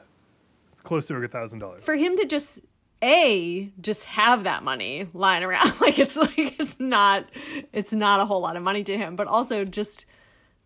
[0.72, 1.84] it's close to a thousand dollars.
[1.84, 2.60] for him to just
[3.02, 7.24] a just have that money lying around like it's like it's not
[7.72, 10.04] it's not a whole lot of money to him but also just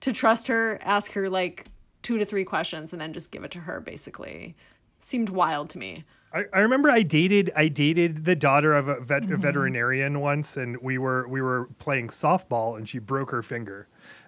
[0.01, 1.67] to trust her ask her like
[2.03, 4.57] two to three questions and then just give it to her basically
[5.01, 6.03] seemed wild to me
[6.35, 9.41] I, I remember I dated I dated the daughter of a, vet, a mm-hmm.
[9.41, 13.87] veterinarian once, and we were we were playing softball, and she broke her finger.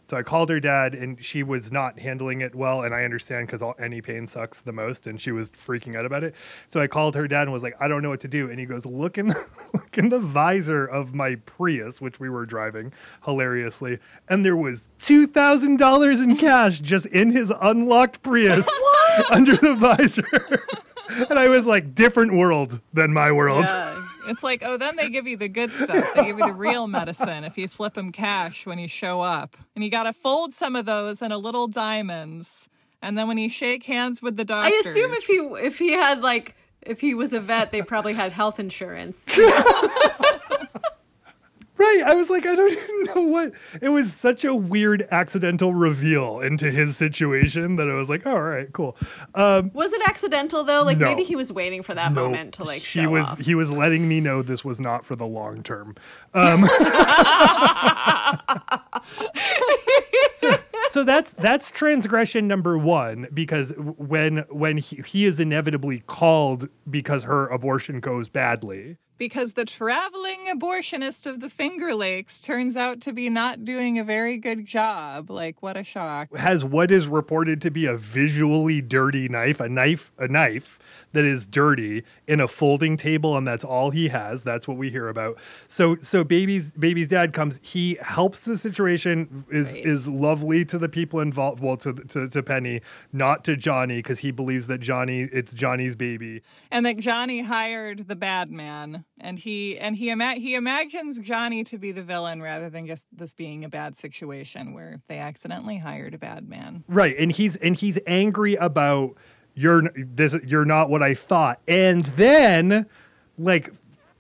[0.08, 3.48] So I called her dad, and she was not handling it well, and I understand
[3.48, 6.36] because any pain sucks the most, and she was freaking out about it.
[6.68, 8.60] So I called her dad and was like, "I don't know what to do," and
[8.60, 12.46] he goes, "Look in the look in the visor of my Prius, which we were
[12.46, 12.92] driving
[13.24, 18.64] hilariously, and there was two thousand dollars in cash just in his unlocked Prius
[19.30, 20.62] under the visor."
[21.30, 23.64] and I was like, different world than my world.
[23.64, 26.04] yeah It's like, oh, then they give you the good stuff.
[26.14, 29.56] They give you the real medicine if you slip them cash when you show up.
[29.74, 32.68] And you got to fold some of those in a little diamonds.
[33.02, 35.34] And then when you shake hands with the doctor, i assume if he
[35.66, 39.26] if he had like if he was a vet they probably had health insurance
[41.78, 42.02] Right.
[42.06, 43.52] I was like, I don't even know what.
[43.82, 48.30] It was such a weird accidental reveal into his situation that I was like, oh,
[48.32, 48.96] all right, cool.
[49.34, 51.06] Um, was it accidental though like No.
[51.06, 53.54] maybe he was waiting for that no, moment to like show he was off he
[53.54, 55.94] was letting me know this was not for the long term.
[56.34, 56.64] Um,
[60.38, 60.56] so,
[60.90, 67.24] so that's that's transgression number one because when when he, he is inevitably called because
[67.24, 68.96] her abortion goes badly.
[69.18, 74.04] Because the traveling abortionist of the Finger Lakes turns out to be not doing a
[74.04, 75.30] very good job.
[75.30, 76.36] Like, what a shock.
[76.36, 80.78] has what is reported to be a visually dirty knife, a knife, a knife
[81.12, 84.42] that is dirty in a folding table, and that's all he has.
[84.42, 85.38] That's what we hear about.
[85.68, 87.60] So, so baby's baby's dad comes.
[87.62, 89.44] He helps the situation.
[89.50, 89.86] is Right.
[89.86, 91.60] is lovely to the people involved.
[91.60, 92.80] Well, to to, to Penny,
[93.12, 96.42] not to Johnny, because he believes that Johnny it's Johnny's baby.
[96.70, 101.64] And that Johnny hired the bad man, and he and he ima- he imagines Johnny
[101.64, 105.78] to be the villain rather than just this being a bad situation where they accidentally
[105.78, 106.84] hired a bad man.
[106.88, 109.16] Right, and he's and he's angry about
[109.56, 111.60] you're this you're not what I thought.
[111.66, 112.86] And then
[113.38, 113.72] like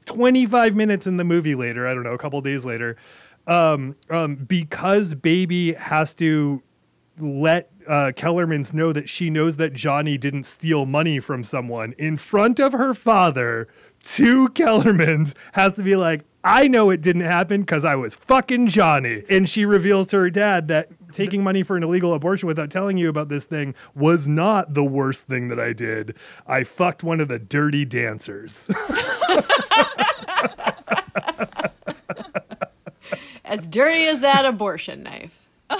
[0.06, 2.96] 25 minutes in the movie later, I don't know, a couple days later,
[3.46, 6.62] um um because baby has to
[7.18, 12.16] let uh, Kellerman's know that she knows that Johnny didn't steal money from someone in
[12.16, 13.68] front of her father
[14.04, 18.68] to Kellerman's has to be like, I know it didn't happen because I was fucking
[18.68, 19.24] Johnny.
[19.28, 22.98] And she reveals to her dad that taking money for an illegal abortion without telling
[22.98, 26.14] you about this thing was not the worst thing that I did.
[26.46, 28.68] I fucked one of the dirty dancers.
[33.44, 35.50] as dirty as that abortion knife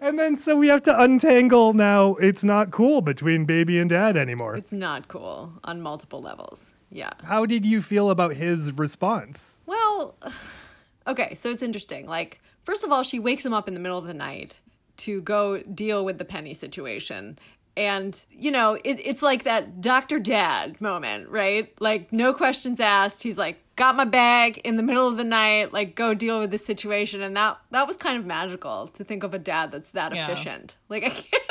[0.00, 4.16] and then so we have to untangle now it's not cool between baby and dad
[4.16, 4.54] anymore.
[4.56, 6.74] It's not cool on multiple levels.
[6.90, 7.10] Yeah.
[7.24, 9.60] How did you feel about his response?
[9.66, 10.16] Well,
[11.06, 12.06] okay, so it's interesting.
[12.06, 14.60] Like, first of all, she wakes him up in the middle of the night
[14.98, 17.38] to go deal with the Penny situation.
[17.76, 20.20] And, you know, it, it's like that Dr.
[20.20, 21.72] Dad moment, right?
[21.80, 23.24] Like, no questions asked.
[23.24, 26.50] He's like, got my bag in the middle of the night, like, go deal with
[26.50, 27.22] this situation.
[27.22, 30.26] And that, that was kind of magical to think of a dad that's that Yeah.
[30.26, 30.76] efficient.
[30.88, 31.42] Like, I can't.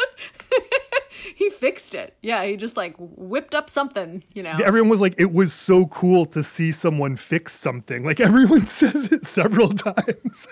[1.36, 2.16] he fixed it.
[2.22, 4.58] Yeah, he just like whipped up something, you know.
[4.64, 8.04] Everyone was like, it was so cool to see someone fix something.
[8.06, 10.48] Like everyone says it several times.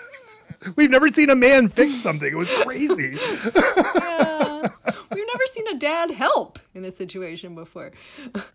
[0.76, 2.30] We've never seen a man fix something.
[2.32, 3.16] It was crazy.
[5.10, 7.92] We've never seen a dad help in a situation before.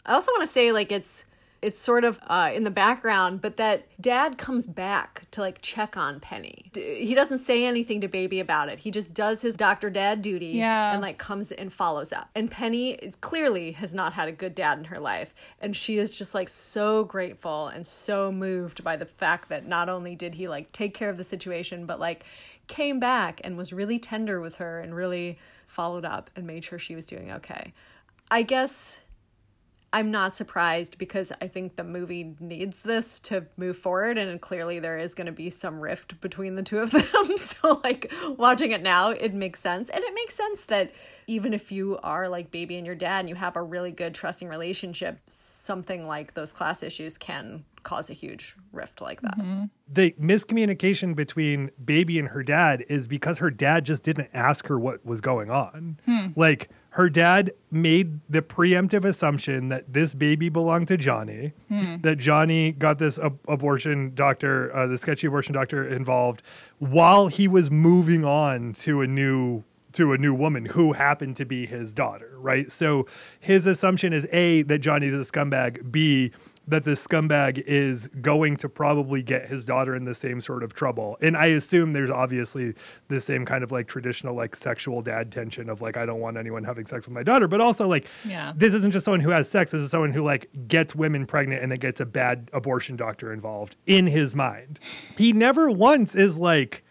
[0.06, 1.26] I also want to say like it's
[1.62, 5.98] it's sort of uh, in the background, but that dad comes back to like check
[5.98, 6.69] on Penny.
[6.71, 8.79] D- He doesn't say anything to baby about it.
[8.79, 9.90] He just does his Dr.
[9.90, 10.94] Dad duty Yeah.
[10.94, 12.29] and like comes and follows up.
[12.36, 15.34] And Penny is clearly has not had a good dad in her life.
[15.60, 19.90] And she is just like so grateful and so moved by the fact that not
[19.90, 22.23] only did he like take care of the situation, but like
[22.67, 26.77] came back and was really tender with her and really followed up and made sure
[26.77, 27.73] she was doing okay.
[28.29, 29.00] I guess
[29.98, 34.77] I'm not surprised because I think the movie needs this to move forward, and clearly
[34.77, 37.35] there is going to be some rift between the two of them.
[37.35, 39.89] so, like, watching it now, it makes sense.
[39.89, 40.91] And it makes sense that
[41.25, 44.13] even if you are like baby and your dad and you have a really good,
[44.13, 49.37] trusting relationship, something like those class issues can cause a huge rift like that.
[49.39, 49.63] Mm-hmm.
[49.87, 54.77] the miscommunication between baby and her dad is because her dad just didn't ask her
[54.77, 55.98] what was going on.
[56.06, 56.27] Hmm.
[56.35, 61.54] Like her dad made the preemptive assumption that this baby belonged to Johnny,
[62.02, 66.41] that Johnny got this ab- abortion doctor, uh, the sketchy abortion doctor involved
[66.79, 71.45] while he was moving on to a new to a new woman who happened to
[71.45, 72.71] be his daughter, right?
[72.71, 73.06] So
[73.39, 76.31] his assumption is A, that Johnny's a scumbag, B,
[76.68, 80.74] that this scumbag is going to probably get his daughter in the same sort of
[80.74, 81.18] trouble.
[81.22, 82.74] And I assume there's obviously
[83.08, 86.36] the same kind of like traditional like sexual dad tension of like, I don't want
[86.38, 88.52] anyone having sex with my daughter, but also like, Yeah.
[88.56, 91.63] this isn't just someone who has sex, this is someone who like gets women pregnant
[91.63, 94.80] and then gets a bad abortion doctor involved in his mind.
[95.18, 96.84] He never once is like,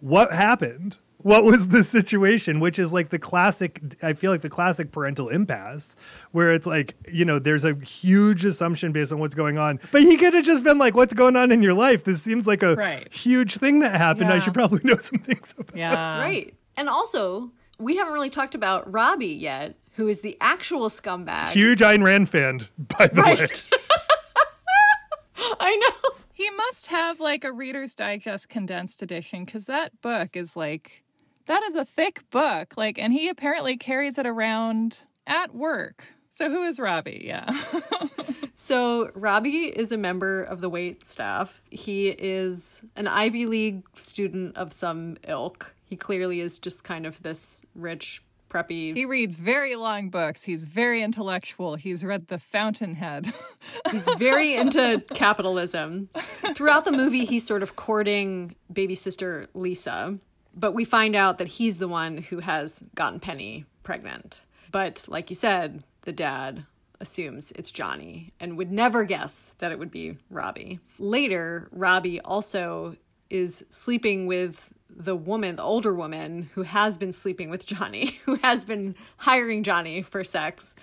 [0.00, 0.98] what happened?
[1.18, 2.60] What was the situation?
[2.60, 5.96] Which is like the classic, I feel like the classic parental impasse,
[6.32, 9.80] where it's like, you know, there's a huge assumption based on what's going on.
[9.92, 12.04] But he could have just been like, what's going on in your life?
[12.04, 13.12] This seems like a Right.
[13.12, 14.30] huge thing that happened.
[14.32, 16.20] I should probably know some things about Yeah.
[16.20, 16.54] Right.
[16.76, 21.50] And also, we haven't really talked about Robbie yet, who is the actual scumbag.
[21.50, 22.60] Huge Ayn Rand fan,
[22.98, 23.48] by the way.
[25.60, 26.10] I know.
[26.32, 31.02] He must have like a Reader's Digest condensed edition because that book is like,
[31.46, 32.74] that is a thick book.
[32.76, 36.08] Like, and he apparently carries it around at work.
[36.32, 37.22] So who is Robbie?
[37.24, 37.50] Yeah.
[38.58, 41.60] So, Robbie is a member of the wait staff.
[41.70, 45.74] He is an Ivy League student of some ilk.
[45.84, 48.96] He clearly is just kind of this rich, preppy.
[48.96, 50.42] he reads very long books.
[50.42, 51.74] He's very intellectual.
[51.74, 53.30] He's read The Fountainhead.
[53.92, 56.08] He's very into capitalism.
[56.54, 60.18] Throughout the movie, he's sort of courting baby sister Lisa,
[60.56, 64.40] but we find out that he's the one who has gotten Penny pregnant.
[64.72, 66.64] But like you said, the dad
[66.98, 70.80] assumes it's Johnny and would never guess that it would be Robbie.
[70.98, 72.96] Later, Robbie also
[73.28, 78.36] is sleeping with the woman, the older woman who has been sleeping with Johnny, who
[78.36, 80.74] has been hiring Johnny for sex.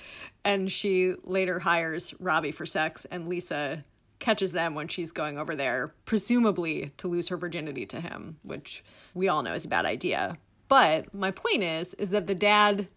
[0.46, 3.84] And she later hires Robbie for sex, and Lisa
[4.24, 8.84] catches them when she's going over there, presumably to lose her virginity to him, which
[9.14, 10.38] we all know is a bad idea.
[10.70, 12.88] But my point is, is that the dad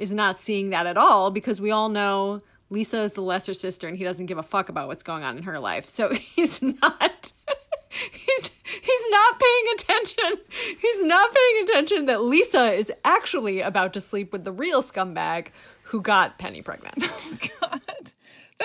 [0.00, 3.86] is not seeing that at all because we all know Lisa is the lesser sister
[3.86, 5.88] and he doesn't give a fuck about what's going on in her life.
[5.88, 7.32] So he's not
[7.88, 10.44] he's he's not paying attention.
[10.80, 15.48] He's not paying attention that Lisa is actually about to sleep with the real scumbag
[15.84, 16.94] who got Penny pregnant.
[17.24, 17.80] Oh God,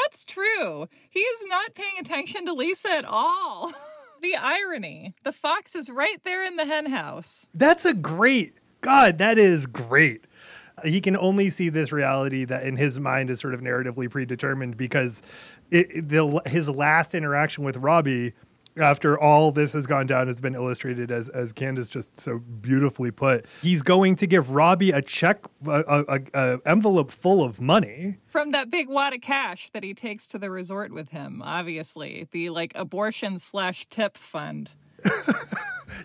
[0.04, 0.88] that's true.
[1.10, 3.72] He is not paying attention to Lisa at all.
[4.22, 5.14] the irony.
[5.24, 7.48] The fox is right there in the hen house.
[7.54, 9.18] That's a great God.
[9.18, 10.26] That is great.
[10.84, 14.78] He can only see this reality that in his mind is sort of narratively predetermined
[14.78, 15.24] because
[15.72, 18.34] it- the his last interaction with Robbie
[18.80, 23.12] after all this has gone down it's been illustrated as as Candace just so beautifully
[23.12, 23.46] put.
[23.62, 26.22] He's going to give Robbie a check, a, a, a-
[26.56, 28.18] a envelope full of money.
[28.28, 32.28] From that big wad of cash that he takes to the resort with him, obviously.
[32.32, 34.72] The like abortion slash tip fund.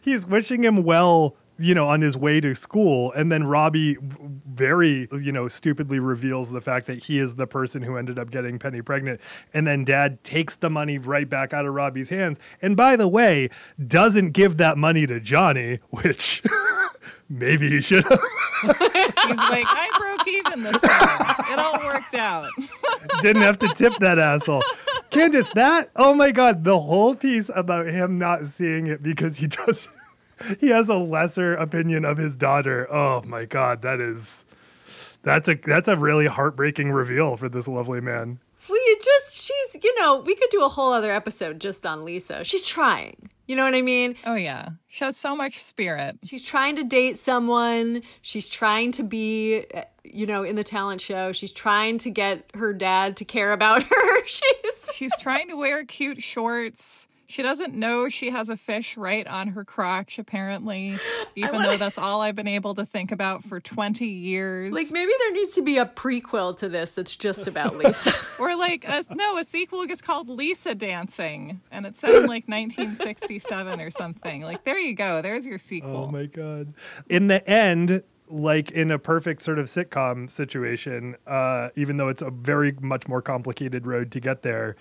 [0.03, 3.13] he's wishing him well you know on his way to school.
[3.13, 7.83] And then robbie very you know stupidly reveals the fact that he is the person
[7.83, 9.21] who ended up getting penny pregnant.
[9.55, 12.39] And then dad takes the money right back out of robbie's hands.
[12.61, 13.51] And by the way
[13.87, 16.43] doesn't give that money to johnny which
[17.29, 18.21] maybe he should have.
[18.63, 21.53] He's like, I broke even this time.
[21.53, 22.49] It all worked out.
[23.23, 24.63] didn't have to tip that asshole.
[25.11, 29.47] Candace that oh my god the whole piece about him not seeing it because he
[29.47, 29.89] does
[30.61, 34.45] he has a lesser opinion of his daughter oh my god that is
[35.23, 38.39] that's a that's a really heartbreaking reveal for this lovely man
[38.71, 42.45] we just she's you know, we could do a whole other episode just on Lisa.
[42.45, 43.31] She's trying.
[43.47, 44.17] You know what I mean?
[44.25, 44.71] Oh, yeah.
[44.87, 46.19] She has so much spirit.
[46.25, 48.03] She's trying to date someone.
[48.23, 51.33] She's trying to be, uh, you know, in the talent show.
[51.33, 54.27] She's trying to get her dad to care about her.
[54.27, 57.09] She's She's trying to wear cute shorts.
[57.33, 60.99] She doesn't know she has a fish right on her crotch, apparently,
[61.35, 64.75] even though that's all I've been able to think about for 20 years.
[64.75, 68.13] like maybe there needs to be a prequel to this that's just about Lisa.
[68.39, 72.49] or like, a, no, a sequel is called Lisa Dancing, and it's set in like
[72.49, 74.43] 1967 or something.
[74.43, 75.23] Like, there you go.
[75.23, 76.09] There's your sequel.
[76.09, 76.75] oh my god
[77.09, 78.03] in the end
[78.33, 83.07] like in a perfect sort of sitcom situation, uh, even though it's a very much
[83.07, 84.77] more complicated road to get there,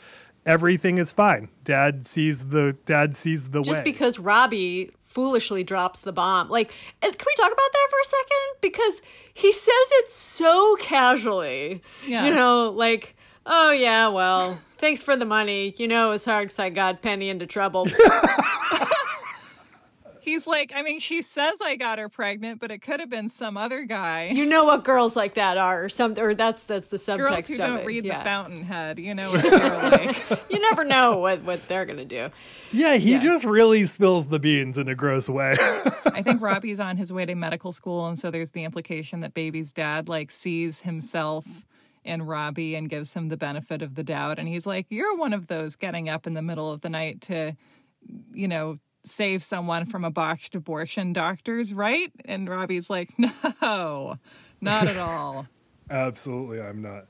[0.46, 1.50] everything is fine.
[1.64, 3.84] Dad sees the dad sees the Just way.
[3.84, 6.50] because Robbie foolishly drops the bomb.
[6.50, 6.72] Like,
[7.02, 8.62] uh, can we talk about that for a second?
[8.62, 9.02] Because
[9.34, 11.82] he says it so casually.
[12.08, 13.16] You know, like,
[13.46, 15.74] oh, yeah, well, thanks for the money.
[15.78, 17.88] You know, it was hard because I got Penny into trouble.
[20.22, 23.28] He's like, I mean, she says I got her pregnant, but it could have been
[23.30, 24.28] some other guy.
[24.28, 27.48] you know what girls like that are, or something, or that's that's the subtext Girls
[27.48, 27.86] who of don't it.
[27.88, 28.20] read yeah.
[28.20, 30.52] the Fountainhead, you know what they're like.
[30.52, 32.30] You never know what what they're gonna do.
[32.72, 33.20] yeah, he Yeah.
[33.20, 35.56] just really spills the beans in a gross way.
[35.60, 39.34] I think Robbie's on his way to medical school, and so there's the implication that
[39.34, 41.66] baby's dad like sees himself
[42.04, 45.34] in Robbie and gives him the benefit of the doubt, and he's like, "You're one
[45.34, 47.56] of those getting up in the middle of the night to,
[48.34, 52.12] you know." Save someone from a botched abortion doctors, right?
[52.26, 53.10] And Robbie's like,
[53.62, 54.18] no,
[54.62, 55.48] not at all.
[55.90, 57.06] Absolutely, I'm not.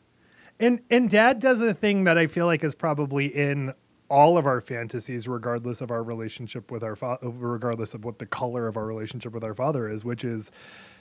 [0.59, 3.73] And and Dad does a thing that I feel like is probably in
[4.09, 8.25] all of our fantasies, regardless of our relationship with our father, regardless of what the
[8.25, 10.51] color of our relationship with our father is, which is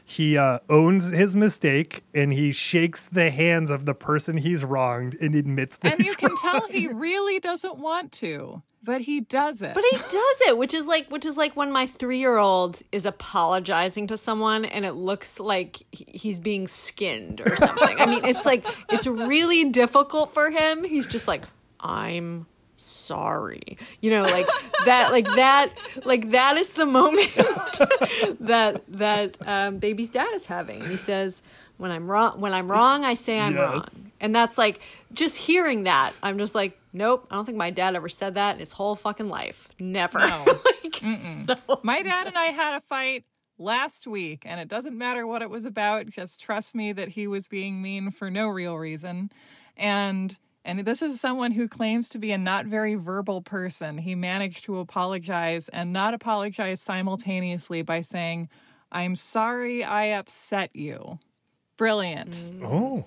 [0.05, 5.17] he uh, owns his mistake and he shakes the hands of the person he's wronged
[5.21, 6.39] and admits that And you can wrong.
[6.41, 9.75] tell he really doesn't want to, but he does it.
[9.75, 12.81] But he does it, which is like which is like when my three year old
[12.93, 18.01] is apologizing to someone and it looks like he's being skinned or something.
[18.01, 20.85] I mean, it's like it's really difficult for him.
[20.85, 21.45] He's just like,
[21.79, 23.77] I'm sorry.
[24.01, 24.47] You know, like
[24.87, 25.69] that like that
[26.05, 27.31] like that is the moment
[28.41, 30.81] that that um, baby's dad is having.
[30.81, 31.43] And he says,
[31.77, 33.61] When I'm wrong when I'm wrong, I say I'm Yes.
[33.61, 34.10] wrong.
[34.21, 34.81] And that's like
[35.13, 38.55] just hearing that, I'm just like, nope, I don't think my dad ever said that
[38.55, 39.69] in his whole fucking life.
[39.79, 40.19] Never.
[40.19, 40.45] No.
[40.85, 41.81] like, no.
[41.83, 43.25] My dad and I had a fight
[43.59, 46.07] last week, and it doesn't matter what it was about.
[46.07, 49.31] Just trust me that he was being mean for no real reason.
[49.77, 53.97] And and this is someone who claims to be a not very verbal person.
[53.99, 58.49] He managed to apologize and not apologize simultaneously by saying,
[58.93, 61.19] "I'm sorry I upset you."
[61.77, 62.37] Brilliant.
[62.63, 63.07] Oh,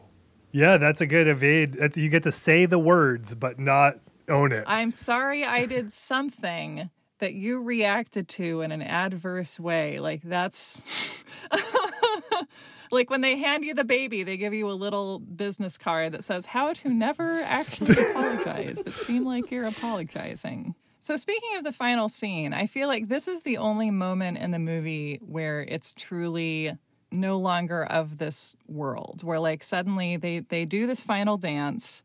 [0.54, 1.74] yeah, that's a good evade.
[1.74, 3.98] That's, you get to say the words, but not
[4.30, 4.64] own it.
[4.68, 6.90] I'm sorry I did something
[7.20, 10.00] that you reacted to in an adverse way.
[10.00, 11.24] Like that's
[12.92, 16.24] like when they hand you the baby, they give you a little business card that
[16.24, 20.76] says how to never actually apologize, but seem like you're apologizing.
[21.02, 24.52] So, speaking of the final scene, I feel like this is the only moment in
[24.52, 26.78] the movie where it's truly
[27.14, 32.04] no longer of this world, where like suddenly they, they do this final dance,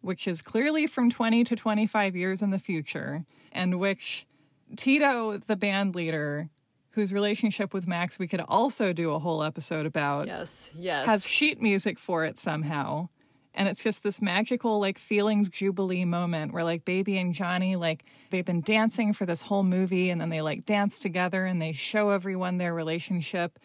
[0.00, 4.26] which is clearly from 20 to 25 years in the future, and which
[4.76, 6.48] Tito, the band leader,
[6.90, 11.06] whose relationship with Max we could also do a whole episode about, Yes, yes.
[11.06, 13.08] has sheet music for it somehow.
[13.52, 18.04] And it's just this magical, like, feelings jubilee moment where, like, Baby and Johnny, like,
[18.30, 21.72] they've been dancing for this whole movie and then they, like, dance together and they
[21.72, 23.58] show everyone their relationship.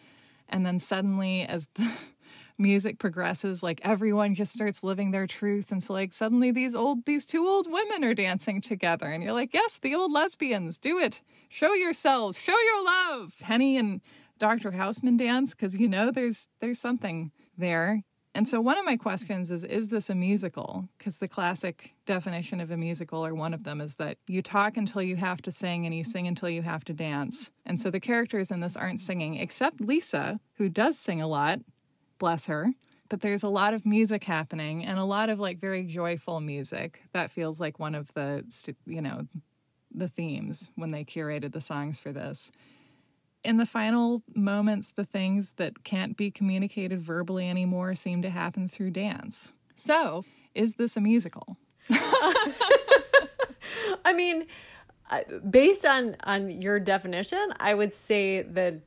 [0.48, 1.90] And then suddenly, as the
[2.58, 5.70] music progresses, like, everyone just starts living their truth.
[5.70, 9.06] And so, like, suddenly these old, these two old women are dancing together.
[9.06, 11.22] And you're like, yes, the old lesbians, do it.
[11.48, 13.34] Show yourselves, show your love.
[13.40, 14.00] Penny and
[14.38, 14.72] Dr.
[14.72, 18.02] Houseman dance because you know there's there's something there.
[18.36, 20.90] And so one of my questions is is this a musical?
[20.98, 24.76] Because the classic definition of a musical or one of them is that you talk
[24.76, 27.50] until you have to sing and you sing until you have to dance.
[27.64, 31.60] And so the characters in this aren't singing except Lisa, who does sing a lot,
[32.18, 32.74] bless her.
[33.08, 37.04] But there's a lot of music happening and a lot of like very joyful music.
[37.14, 38.44] That feels like one of the
[38.84, 39.26] you know
[39.94, 42.52] the themes when they curated the songs for this
[43.46, 48.68] in the final moments, the things that can't be communicated verbally anymore seem to happen
[48.68, 49.52] through dance.
[49.76, 50.24] So,
[50.54, 51.56] is this a musical?
[54.04, 54.46] I mean,
[55.48, 58.80] based on on your definition, I would say that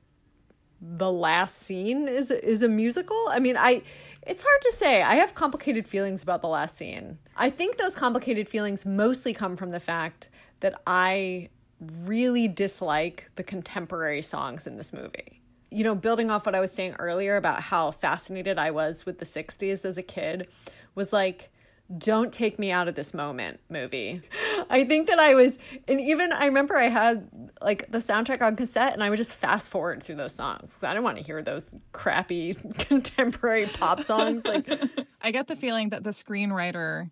[0.82, 3.28] the last scene is is a musical.
[3.30, 3.84] I mean, I
[4.28, 5.02] it's hard to say.
[5.02, 7.20] I have complicated feelings about the last scene.
[7.38, 10.30] I think those complicated feelings mostly come from the fact
[10.60, 11.50] that I
[11.80, 15.42] really dislike the contemporary songs in this movie.
[15.72, 19.20] You know, building off what I was saying earlier about how fascinated I was with
[19.20, 20.48] the 60s as a kid
[20.96, 21.52] was like
[21.98, 24.22] don't take me out of this moment movie.
[24.70, 25.58] I think that I was,
[25.88, 27.28] and even I remember I had
[27.64, 30.84] like the soundtrack on cassette and I would just fast forward through those songs 'cause
[30.84, 34.46] I didn't want to hear those crappy contemporary pop songs.
[34.46, 34.70] Like,
[35.22, 37.10] I get the feeling that the screenwriter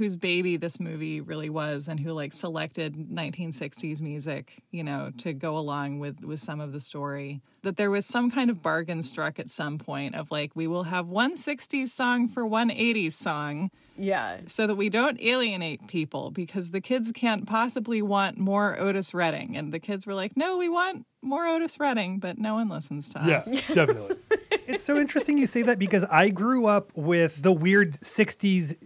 [0.00, 5.34] whose baby this movie really was and who like selected 1960s music, you know, to
[5.34, 7.42] go along with with some of the story.
[7.62, 10.84] That there was some kind of bargain struck at some point of like we will
[10.84, 14.40] have one 60s song for one 80s song Yeah.
[14.46, 19.58] so that we don't alienate people because the kids can't possibly want more Otis Redding.
[19.58, 23.10] And the kids were like, no, we want more Otis Redding, but no one listens
[23.10, 23.26] to us.
[23.52, 24.16] Yes, definitely.
[24.74, 28.76] it's so interesting you say that because I grew up with the weird 60s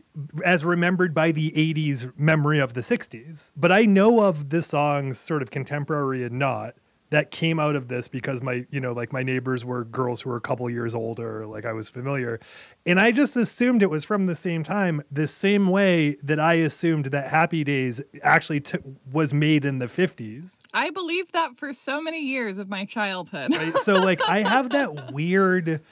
[0.44, 3.52] as remembered by the 80s memory of the 60s.
[3.56, 6.74] But I know of the songs sort of contemporary and not
[7.14, 10.30] that came out of this because my, you know, like my neighbors were girls who
[10.30, 12.40] were a couple years older, like I was familiar.
[12.84, 16.54] And I just assumed it was from the same time, the same way that I
[16.54, 18.78] assumed that Happy Days actually t-
[19.12, 20.60] was made in the 50s.
[20.72, 23.54] I believed that for so many years of my childhood.
[23.54, 23.78] right?
[23.78, 25.82] So like I have that weird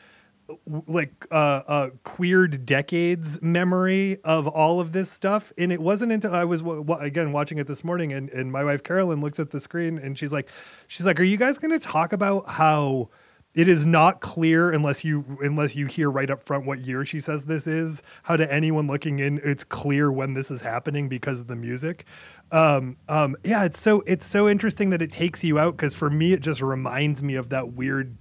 [0.86, 5.52] like uh uh queered decades memory of all of this stuff.
[5.58, 8.50] And it wasn't until I was w- w- again watching it this morning and and
[8.50, 10.48] my wife Carolyn looks at the screen and she's like
[10.88, 13.10] she's like are you guys going to talk about how
[13.54, 17.20] it is not clear unless you unless you hear right up front what year she
[17.20, 21.40] says this is how to anyone looking in it's clear when this is happening because
[21.40, 22.06] of the music?
[22.50, 26.08] Um um yeah it's so it's so interesting that it takes you out because for
[26.08, 28.16] me it just reminds me of that weird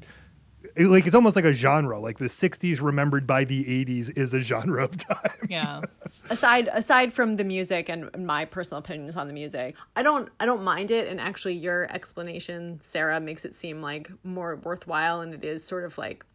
[0.75, 4.33] it- like it's almost like a genre like the 60s remembered by the 80s is
[4.33, 5.17] a genre of time.
[5.49, 5.81] Yeah.
[6.29, 10.45] aside aside from the music and my personal opinions on the music i don't i
[10.45, 15.33] don't mind it and actually your explanation sarah makes it seem like more worthwhile and
[15.33, 16.25] it is sort of like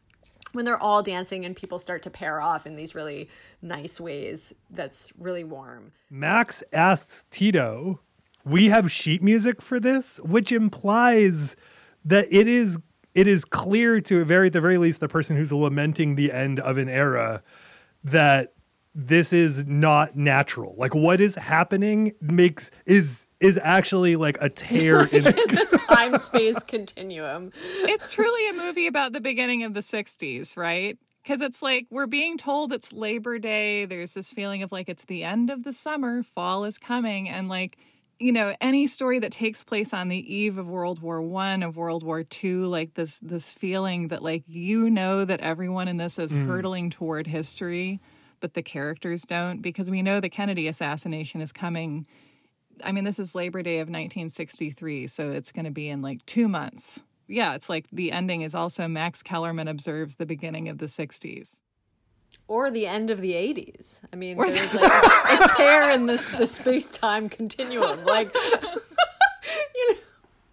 [0.53, 3.29] when they're all dancing and people start to pair off in these really
[3.61, 5.93] nice ways that's really warm.
[6.11, 8.01] Max asks tito
[8.45, 10.19] we have sheet music for this?
[10.21, 11.57] which implies
[12.05, 12.79] that it is
[13.17, 16.31] it is clear to a very at the very least the person who's lamenting the
[16.31, 17.43] end of an era
[18.05, 18.53] that
[18.95, 25.01] this is not natural like what is happening makes is is actually like a tear
[25.07, 27.53] in the time space continuum
[27.83, 30.99] it's truly a movie about the beginning of the 60s, right?
[31.23, 33.85] Because it's like we're being told it's Labor Day.
[33.85, 37.29] There's this feeling of like it's the end of the summer, fall is coming.
[37.29, 37.79] And like,
[38.19, 41.77] you know, any story that takes place on the eve of World War One, of
[41.77, 46.19] World War Two, like this this feeling that like you know that everyone in this
[46.19, 46.47] is mm.
[46.47, 48.01] hurtling toward history,
[48.41, 52.07] but the characters don't, because we know the Kennedy assassination is coming.
[52.83, 56.25] I mean, this is Labor Day of 1963, so it's going to be in like
[56.27, 57.03] two months.
[57.29, 61.59] Yeah, it's like the ending is also Max Kellerman observes the beginning of the 60s.
[62.49, 64.93] Or the end of the 80s i mean there's like
[65.41, 68.35] a, tear in the, the space-time continuum like
[69.75, 69.99] you know.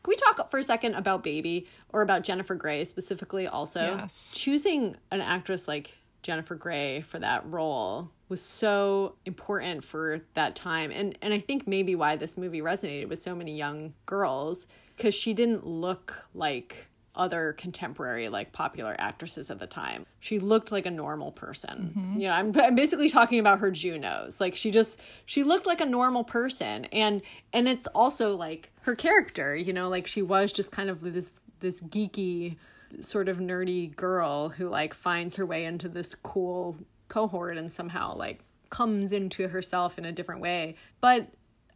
[0.04, 3.96] Can we talk for a second about baby or about jennifer grey specifically also?
[3.98, 4.34] Yes.
[4.36, 10.90] choosing an actress like jennifer grey for that role was so important for that time.
[10.90, 14.66] And and i think maybe why this movie resonated with so many young girls
[14.98, 20.06] because she didn't look like other contemporary like popular actresses at the time.
[20.20, 21.94] She looked like a normal person.
[21.96, 22.20] Mm-hmm.
[22.20, 24.42] You know, I'm, I'm basically talking about her Junos.
[24.42, 28.96] Like she just she looked like a normal person and and it's also like her
[28.96, 32.58] character, you know, like she was just kind of this this geeky
[33.00, 38.16] sort of nerdy girl who like finds her way into this cool cohort and somehow
[38.16, 40.76] like comes into herself in a different way.
[41.00, 41.28] But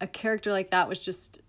[0.01, 1.41] a character like that was just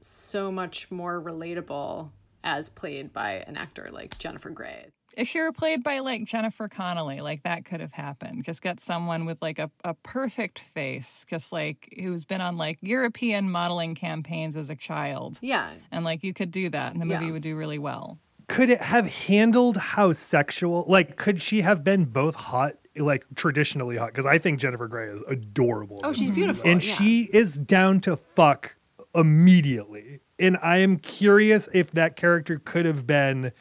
[0.00, 2.10] so much more relatable
[2.44, 4.86] as played by an actor like Jennifer Grey.
[5.16, 8.44] If she were played by like Jennifer Connelly, like that could have happened.
[8.44, 12.78] Just get someone with like a, a perfect face, just like who's been on like
[12.80, 15.38] European modeling campaigns as a child.
[15.42, 15.70] Yeah.
[15.90, 17.32] And like you could do that and the movie Yeah.
[17.32, 18.18] would do really well.
[18.48, 23.96] could it have handled how sexual like could she have been both hot like traditionally
[23.96, 26.34] hot because i think jennifer grey is adorable Oh, she's mm-hmm.
[26.34, 26.70] beautiful.
[26.70, 26.94] and yeah.
[26.94, 28.76] she is down to fuck
[29.14, 33.52] immediately and i am curious if that character could have been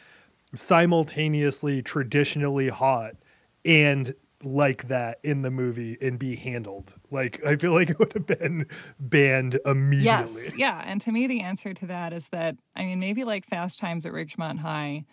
[0.53, 3.15] simultaneously traditionally hot
[3.63, 4.13] and
[4.43, 6.95] like that in the movie and be handled.
[7.09, 8.67] Like i feel like it would have been
[8.99, 10.05] banned immediately.
[10.05, 10.53] Yes.
[10.55, 13.79] Yeah, and to me, the answer to that is that I mean, maybe like Fast
[13.79, 15.05] Times at Ridgemont High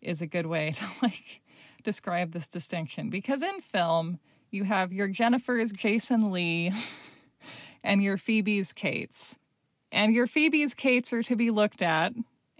[0.00, 1.42] is a good way to like
[1.82, 3.10] describe this distinction.
[3.10, 4.18] Because in film
[4.50, 6.72] you have your Jennifer's Jason Leigh
[7.84, 9.38] and your Phoebe's Cates,
[9.92, 12.12] and your Phoebe's Cates are to be looked at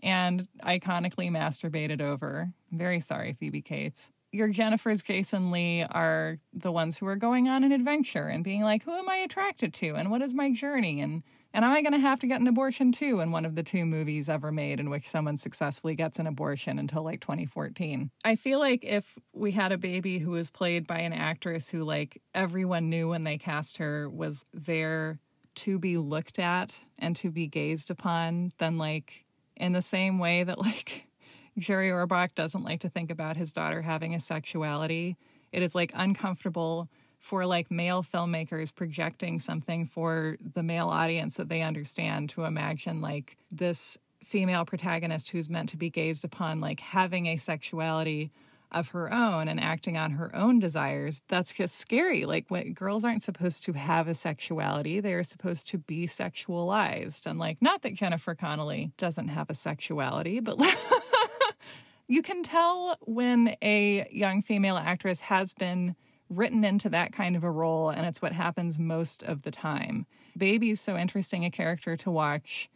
[0.02, 2.52] and iconically masturbated over.
[2.70, 4.10] Very sorry, Phoebe Cates.
[4.30, 8.62] Your Jennifer's Jason Leigh are the ones who are going on an adventure and being
[8.62, 9.94] like, who am I attracted to?
[9.94, 11.00] And what is my journey?
[11.02, 11.22] And
[11.52, 13.62] And am I going to have to get an abortion too in one of the
[13.62, 18.10] two movies ever made in which someone successfully gets an abortion until like 2014?
[18.24, 21.84] I feel like if we had a baby who was played by an actress who
[21.84, 25.18] like everyone knew when they cast her was there
[25.54, 29.24] to be looked at and to be gazed upon, than like
[29.56, 31.06] in the same way that like
[31.58, 35.16] Jerry Orbach doesn't like to think about his daughter having a sexuality,
[35.52, 36.88] it is like uncomfortable
[37.18, 43.00] for like male filmmakers projecting something for the male audience that they understand to imagine
[43.00, 48.32] like this female protagonist who's meant to be gazed upon like having a sexuality
[48.72, 53.04] of her own and acting on her own desires that's just scary like when girls
[53.04, 57.94] aren't supposed to have a sexuality they're supposed to be sexualized and like not that
[57.94, 60.58] jennifer connelly doesn't have a sexuality but
[62.08, 65.94] you can tell when a young female actress has been
[66.36, 70.06] written into that kind of a role, and it's what happens most of the time.
[70.36, 72.70] Baby's so interesting a character to watch.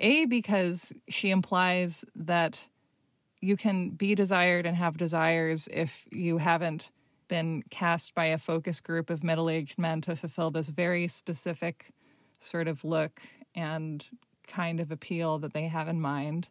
[0.00, 2.66] A, because she implies that
[3.44, 6.90] you can be desired and have desires if you haven't
[7.28, 11.90] been cast by a focus group of middle aged men to fulfill this very specific
[12.40, 13.20] sort of look
[13.54, 14.06] and
[14.46, 16.48] kind of appeal that they have in mind.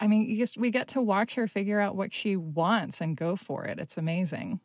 [0.00, 3.36] I mean, just we get to watch her figure out what she wants and go
[3.36, 3.78] for it.
[3.78, 4.60] It's amazing.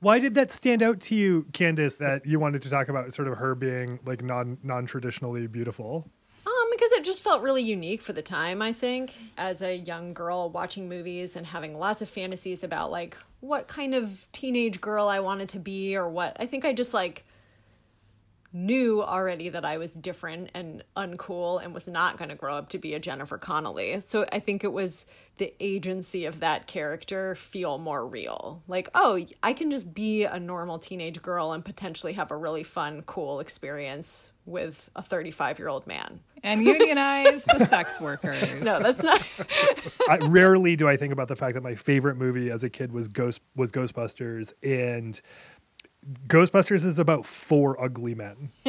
[0.00, 3.28] Why did that stand out to you, Candace, that you wanted to talk about sort
[3.28, 6.10] of her being like non non traditionally beautiful?
[7.00, 9.14] It just felt really unique for the time, I think.
[9.38, 13.94] As a young girl watching movies and having lots of fantasies about like what kind
[13.94, 17.24] of teenage girl I wanted to be or what I think I just like
[18.52, 22.68] knew already that I was different and uncool and was not going to grow up
[22.70, 23.98] to be a Jennifer Connelly.
[24.00, 25.06] So I think it was
[25.38, 28.62] the agency of that character feel more real.
[28.68, 32.64] Like, oh, I can just be a normal teenage girl and potentially have a really
[32.64, 36.20] fun, cool experience with a 35 year old man.
[36.42, 38.62] And unionize the sex workers.
[38.62, 39.28] No, that's not.
[40.08, 42.92] I, rarely do I think about the fact that my favorite movie as a kid
[42.92, 45.20] was Ghost was Ghostbusters, and
[46.28, 48.50] Ghostbusters is about four ugly men.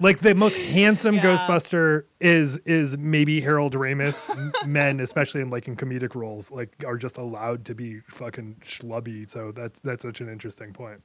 [0.00, 1.22] like the most handsome Yeah.
[1.22, 4.66] Ghostbuster is is maybe Harold Ramis.
[4.66, 9.28] Men, especially in like in comedic roles, like are just allowed to be fucking schlubby.
[9.28, 11.02] So that's that's such an interesting point.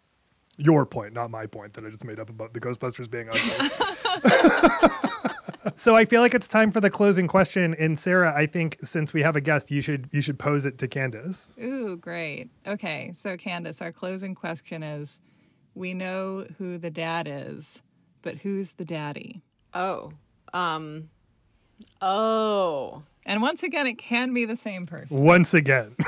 [0.58, 3.70] Your point, not my point that I just made up about the Ghostbusters being ugly.
[5.76, 7.76] so I feel like it's time for the closing question.
[7.80, 10.78] And Sarah, I think since we have a guest, you should you should pose it
[10.80, 11.56] to Candace.
[11.62, 12.50] Ooh, great.
[12.68, 15.22] Okay, so Candace, our closing question is
[15.74, 17.82] we know who the dad is,
[18.22, 19.42] but who's the daddy?
[19.74, 20.12] oh.
[20.54, 21.10] Um.
[22.02, 23.04] Oh.
[23.26, 25.22] And once again, it can be the same person.
[25.22, 25.96] Once again.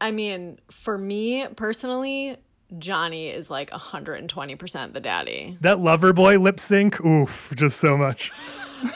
[0.00, 2.36] I mean, for me personally,
[2.78, 5.56] Johnny is like 120% the daddy.
[5.60, 8.32] that lover boy lip sync, oof, just so much.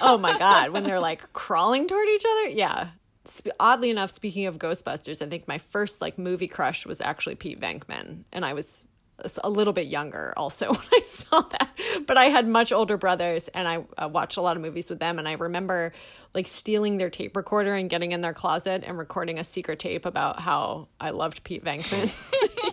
[0.01, 2.91] Oh my god, when they're like crawling toward each other, yeah.
[3.27, 7.35] Sp- oddly enough, speaking of Ghostbusters, I think my first like movie crush was actually
[7.35, 8.87] Pete Venkman, and I was
[9.43, 11.71] a little bit younger also when I saw that.
[12.07, 14.99] But I had much older brothers, and I uh, watched a lot of movies with
[14.99, 15.93] them, and I remember
[16.35, 20.07] like stealing their tape recorder and getting in their closet and recording a secret tape
[20.07, 22.15] about how I loved Pete Venkman.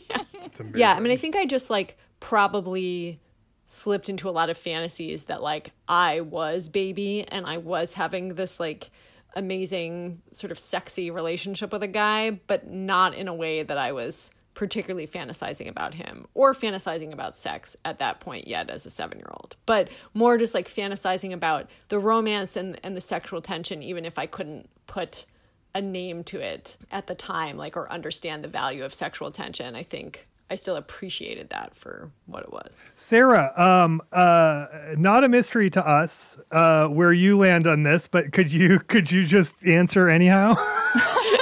[0.59, 0.79] Amazing.
[0.79, 3.19] Yeah, I mean, I think I just like probably
[3.65, 8.33] slipped into a lot of fantasies that like I was baby and I was having
[8.33, 8.89] this like
[9.35, 13.91] amazing sort of sexy relationship with a guy, but not in a way that I
[13.91, 18.89] was particularly fantasizing about him or fantasizing about sex at that point yet as a
[18.89, 19.55] 7-year-old.
[19.65, 24.19] But more just like fantasizing about the romance and and the sexual tension even if
[24.19, 25.25] I couldn't put
[25.73, 29.77] a name to it at the time like or understand the value of sexual tension.
[29.77, 32.77] I think I still appreciated that for what it was.
[32.93, 34.65] Sarah, um, uh,
[34.97, 39.09] not a mystery to us uh, where you land on this, but could you could
[39.09, 40.55] you just answer anyhow?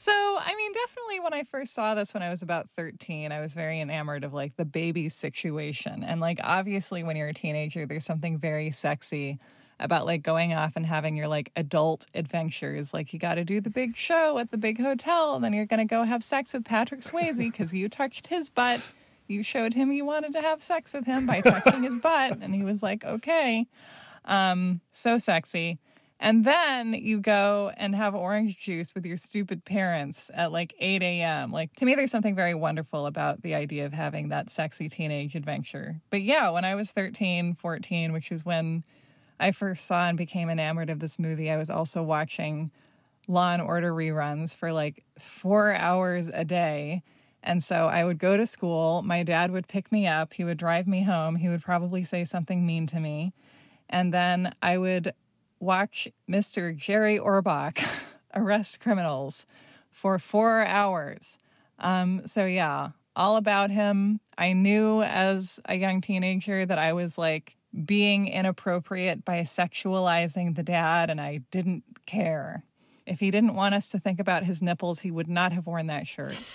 [0.00, 3.40] So, I mean, definitely when I first saw this when I was about 13, I
[3.40, 6.02] was very enamored of like the baby situation.
[6.02, 9.38] And like, obviously, when you're a teenager, there's something very sexy
[9.78, 12.94] about like going off and having your like adult adventures.
[12.94, 15.66] Like, you got to do the big show at the big hotel, and then you're
[15.66, 18.80] going to go have sex with Patrick Swayze because you touched his butt.
[19.26, 22.54] You showed him you wanted to have sex with him by touching his butt, and
[22.54, 23.66] he was like, okay.
[24.24, 25.78] Um, so sexy.
[26.22, 31.02] And then you go and have orange juice with your stupid parents at like 8
[31.02, 31.50] a.m.
[31.50, 35.34] Like, to me, there's something very wonderful about the idea of having that sexy teenage
[35.34, 36.02] adventure.
[36.10, 38.84] But yeah, when I was 13, 14, which is when
[39.40, 42.70] I first saw and became enamored of this movie, I was also watching
[43.26, 47.02] Law and Order reruns for like four hours a day.
[47.42, 49.00] And so I would go to school.
[49.00, 50.34] My dad would pick me up.
[50.34, 51.36] He would drive me home.
[51.36, 53.32] He would probably say something mean to me.
[53.88, 55.14] And then I would
[55.60, 56.76] watch Mr.
[56.76, 57.78] Jerry Orbach
[58.34, 59.46] arrest criminals
[59.90, 61.38] for four hours.
[61.78, 64.20] Um, so, yeah, all about him.
[64.36, 70.62] I knew as a young teenager that I was like being inappropriate by sexualizing the
[70.62, 72.64] dad, and I didn't care.
[73.06, 75.86] If he didn't want us to think about his nipples, he would not have worn
[75.88, 76.36] that shirt.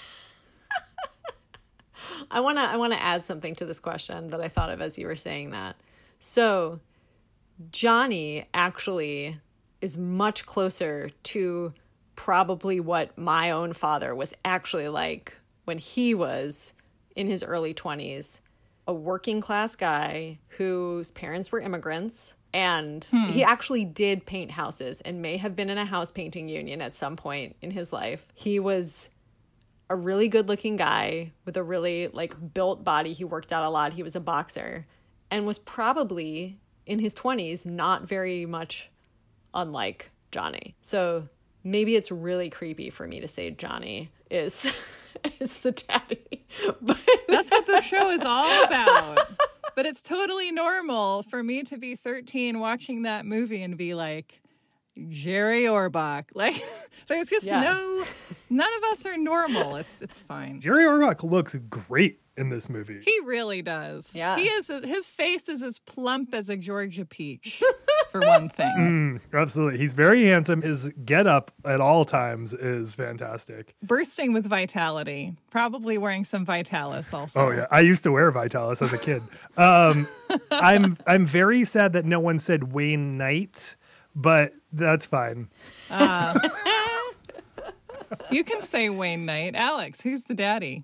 [2.32, 4.82] I want to I want to add something to this question that I thought of
[4.82, 5.76] as you were saying that.
[6.20, 6.80] So,
[7.72, 9.40] Johnny actually
[9.82, 11.74] is much closer to
[12.16, 16.74] probably what my own father was actually like when he was
[17.16, 18.40] in his early 20s,
[18.88, 23.26] a working class guy whose parents were immigrants and hmm.
[23.26, 26.96] he actually did paint houses and may have been in a house painting union at
[26.96, 28.26] some point in his life.
[28.34, 29.10] He was
[29.90, 33.14] a really good looking guy with a really like built body.
[33.14, 33.94] He worked out a lot.
[33.94, 34.88] He was a boxer
[35.30, 38.90] and was probably in his 20s not very much
[39.54, 40.76] unlike Johnny.
[40.82, 41.28] So
[41.64, 44.72] maybe it's really creepy for me to say Johnny is
[45.40, 46.46] is the daddy.
[46.82, 49.20] But That's what this show is all about.
[49.76, 54.42] But it's totally normal for me to be 13 watching that movie and be like,
[55.10, 56.26] Jerry Orbach.
[56.36, 56.62] Like,
[57.08, 57.62] there's just Yeah.
[57.62, 58.04] no,
[58.50, 59.76] none of us are normal.
[59.76, 60.60] It's it's fine.
[60.60, 63.00] Jerry Orbach looks great in this movie.
[63.06, 64.14] He really does.
[64.16, 64.36] Yeah.
[64.38, 64.68] He is.
[64.68, 67.62] His face is as plump as a Georgia peach,
[68.12, 69.22] for one thing.
[69.34, 69.80] Absolutely.
[69.80, 70.62] He's very handsome.
[70.62, 73.76] His get up at all times is fantastic.
[73.82, 75.36] Bursting with vitality.
[75.52, 77.40] Probably wearing some Vitalis also.
[77.48, 79.22] Oh yeah, I used to wear Vitalis as a kid.
[79.58, 80.08] Um,
[80.52, 83.78] I'm I'm very sad that no one said Wayne Knight,
[84.14, 85.48] but that's fine.
[85.90, 86.38] Uh,
[88.32, 89.56] you can say Wayne Knight.
[89.56, 90.84] Alex, who's the daddy?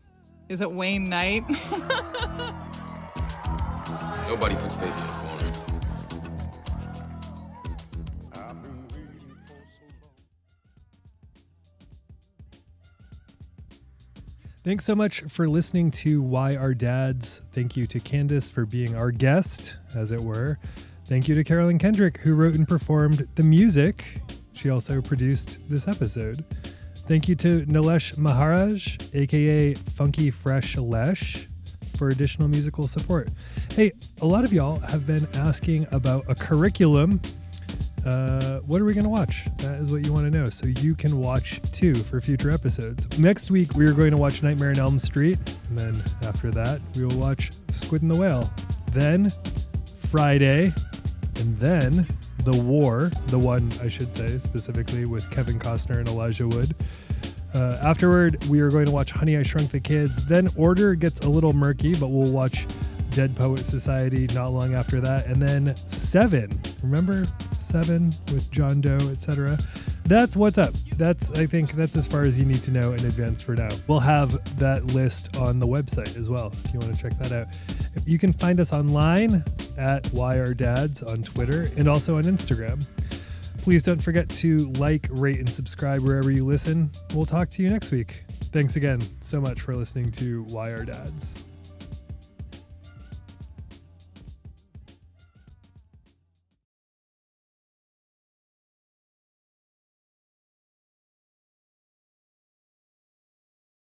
[0.50, 1.44] Is it Wayne Knight?
[4.28, 5.52] Nobody puts baby in a corner.
[14.64, 17.42] Thanks so much for listening to Why Are Dads.
[17.52, 20.60] Thank you to Candace for being our guest, as it were.
[21.12, 24.06] Thank you to Carolyn Kendrick, who wrote and performed the music.
[24.54, 26.46] She also produced this episode.
[27.06, 31.50] Thank you to Nilesh Maharaj, aka Funky Fresh Lesh,
[31.98, 33.28] for additional musical support.
[33.74, 33.92] Hey,
[34.22, 37.20] a lot of y'all have been asking about a curriculum
[38.06, 39.50] uh, what are we going to watch?
[39.58, 40.50] That is what you want to know.
[40.50, 43.20] So you can watch too for future episodes.
[43.20, 45.38] Next week, we are going to watch Nightmare on Elm Street.
[45.70, 48.50] And then after that, we will watch Squid and the Whale.
[48.94, 49.32] Then
[50.10, 50.74] Friday.
[51.42, 52.08] And then
[52.44, 56.76] The War, the one I should say specifically with Kevin Costner and Elijah Wood.
[57.56, 60.28] Uh, afterward, we are going to watch Honey, I Shrunk the Kids.
[60.28, 62.68] Then Order gets a little murky, but we'll watch
[63.12, 65.28] Dead Poet Society not long after that.
[65.28, 66.60] And then Seven.
[66.82, 67.26] Remember
[67.58, 69.58] Seven with John Doe, etc.
[70.06, 70.74] That's what's up.
[70.98, 73.70] That's, I think, that's as far as you need to know in advance for now.
[73.88, 77.32] We'll have that list on the website as well if you want to check that
[77.32, 77.48] out.
[78.06, 79.44] You can find us online
[79.78, 82.86] at Why Are Dads on Twitter and also on Instagram.
[83.60, 86.92] Please don't forget to like, rate, and subscribe wherever you listen.
[87.14, 88.24] We'll talk to you next week.
[88.52, 91.46] Thanks again so much for listening to Why Are Dads.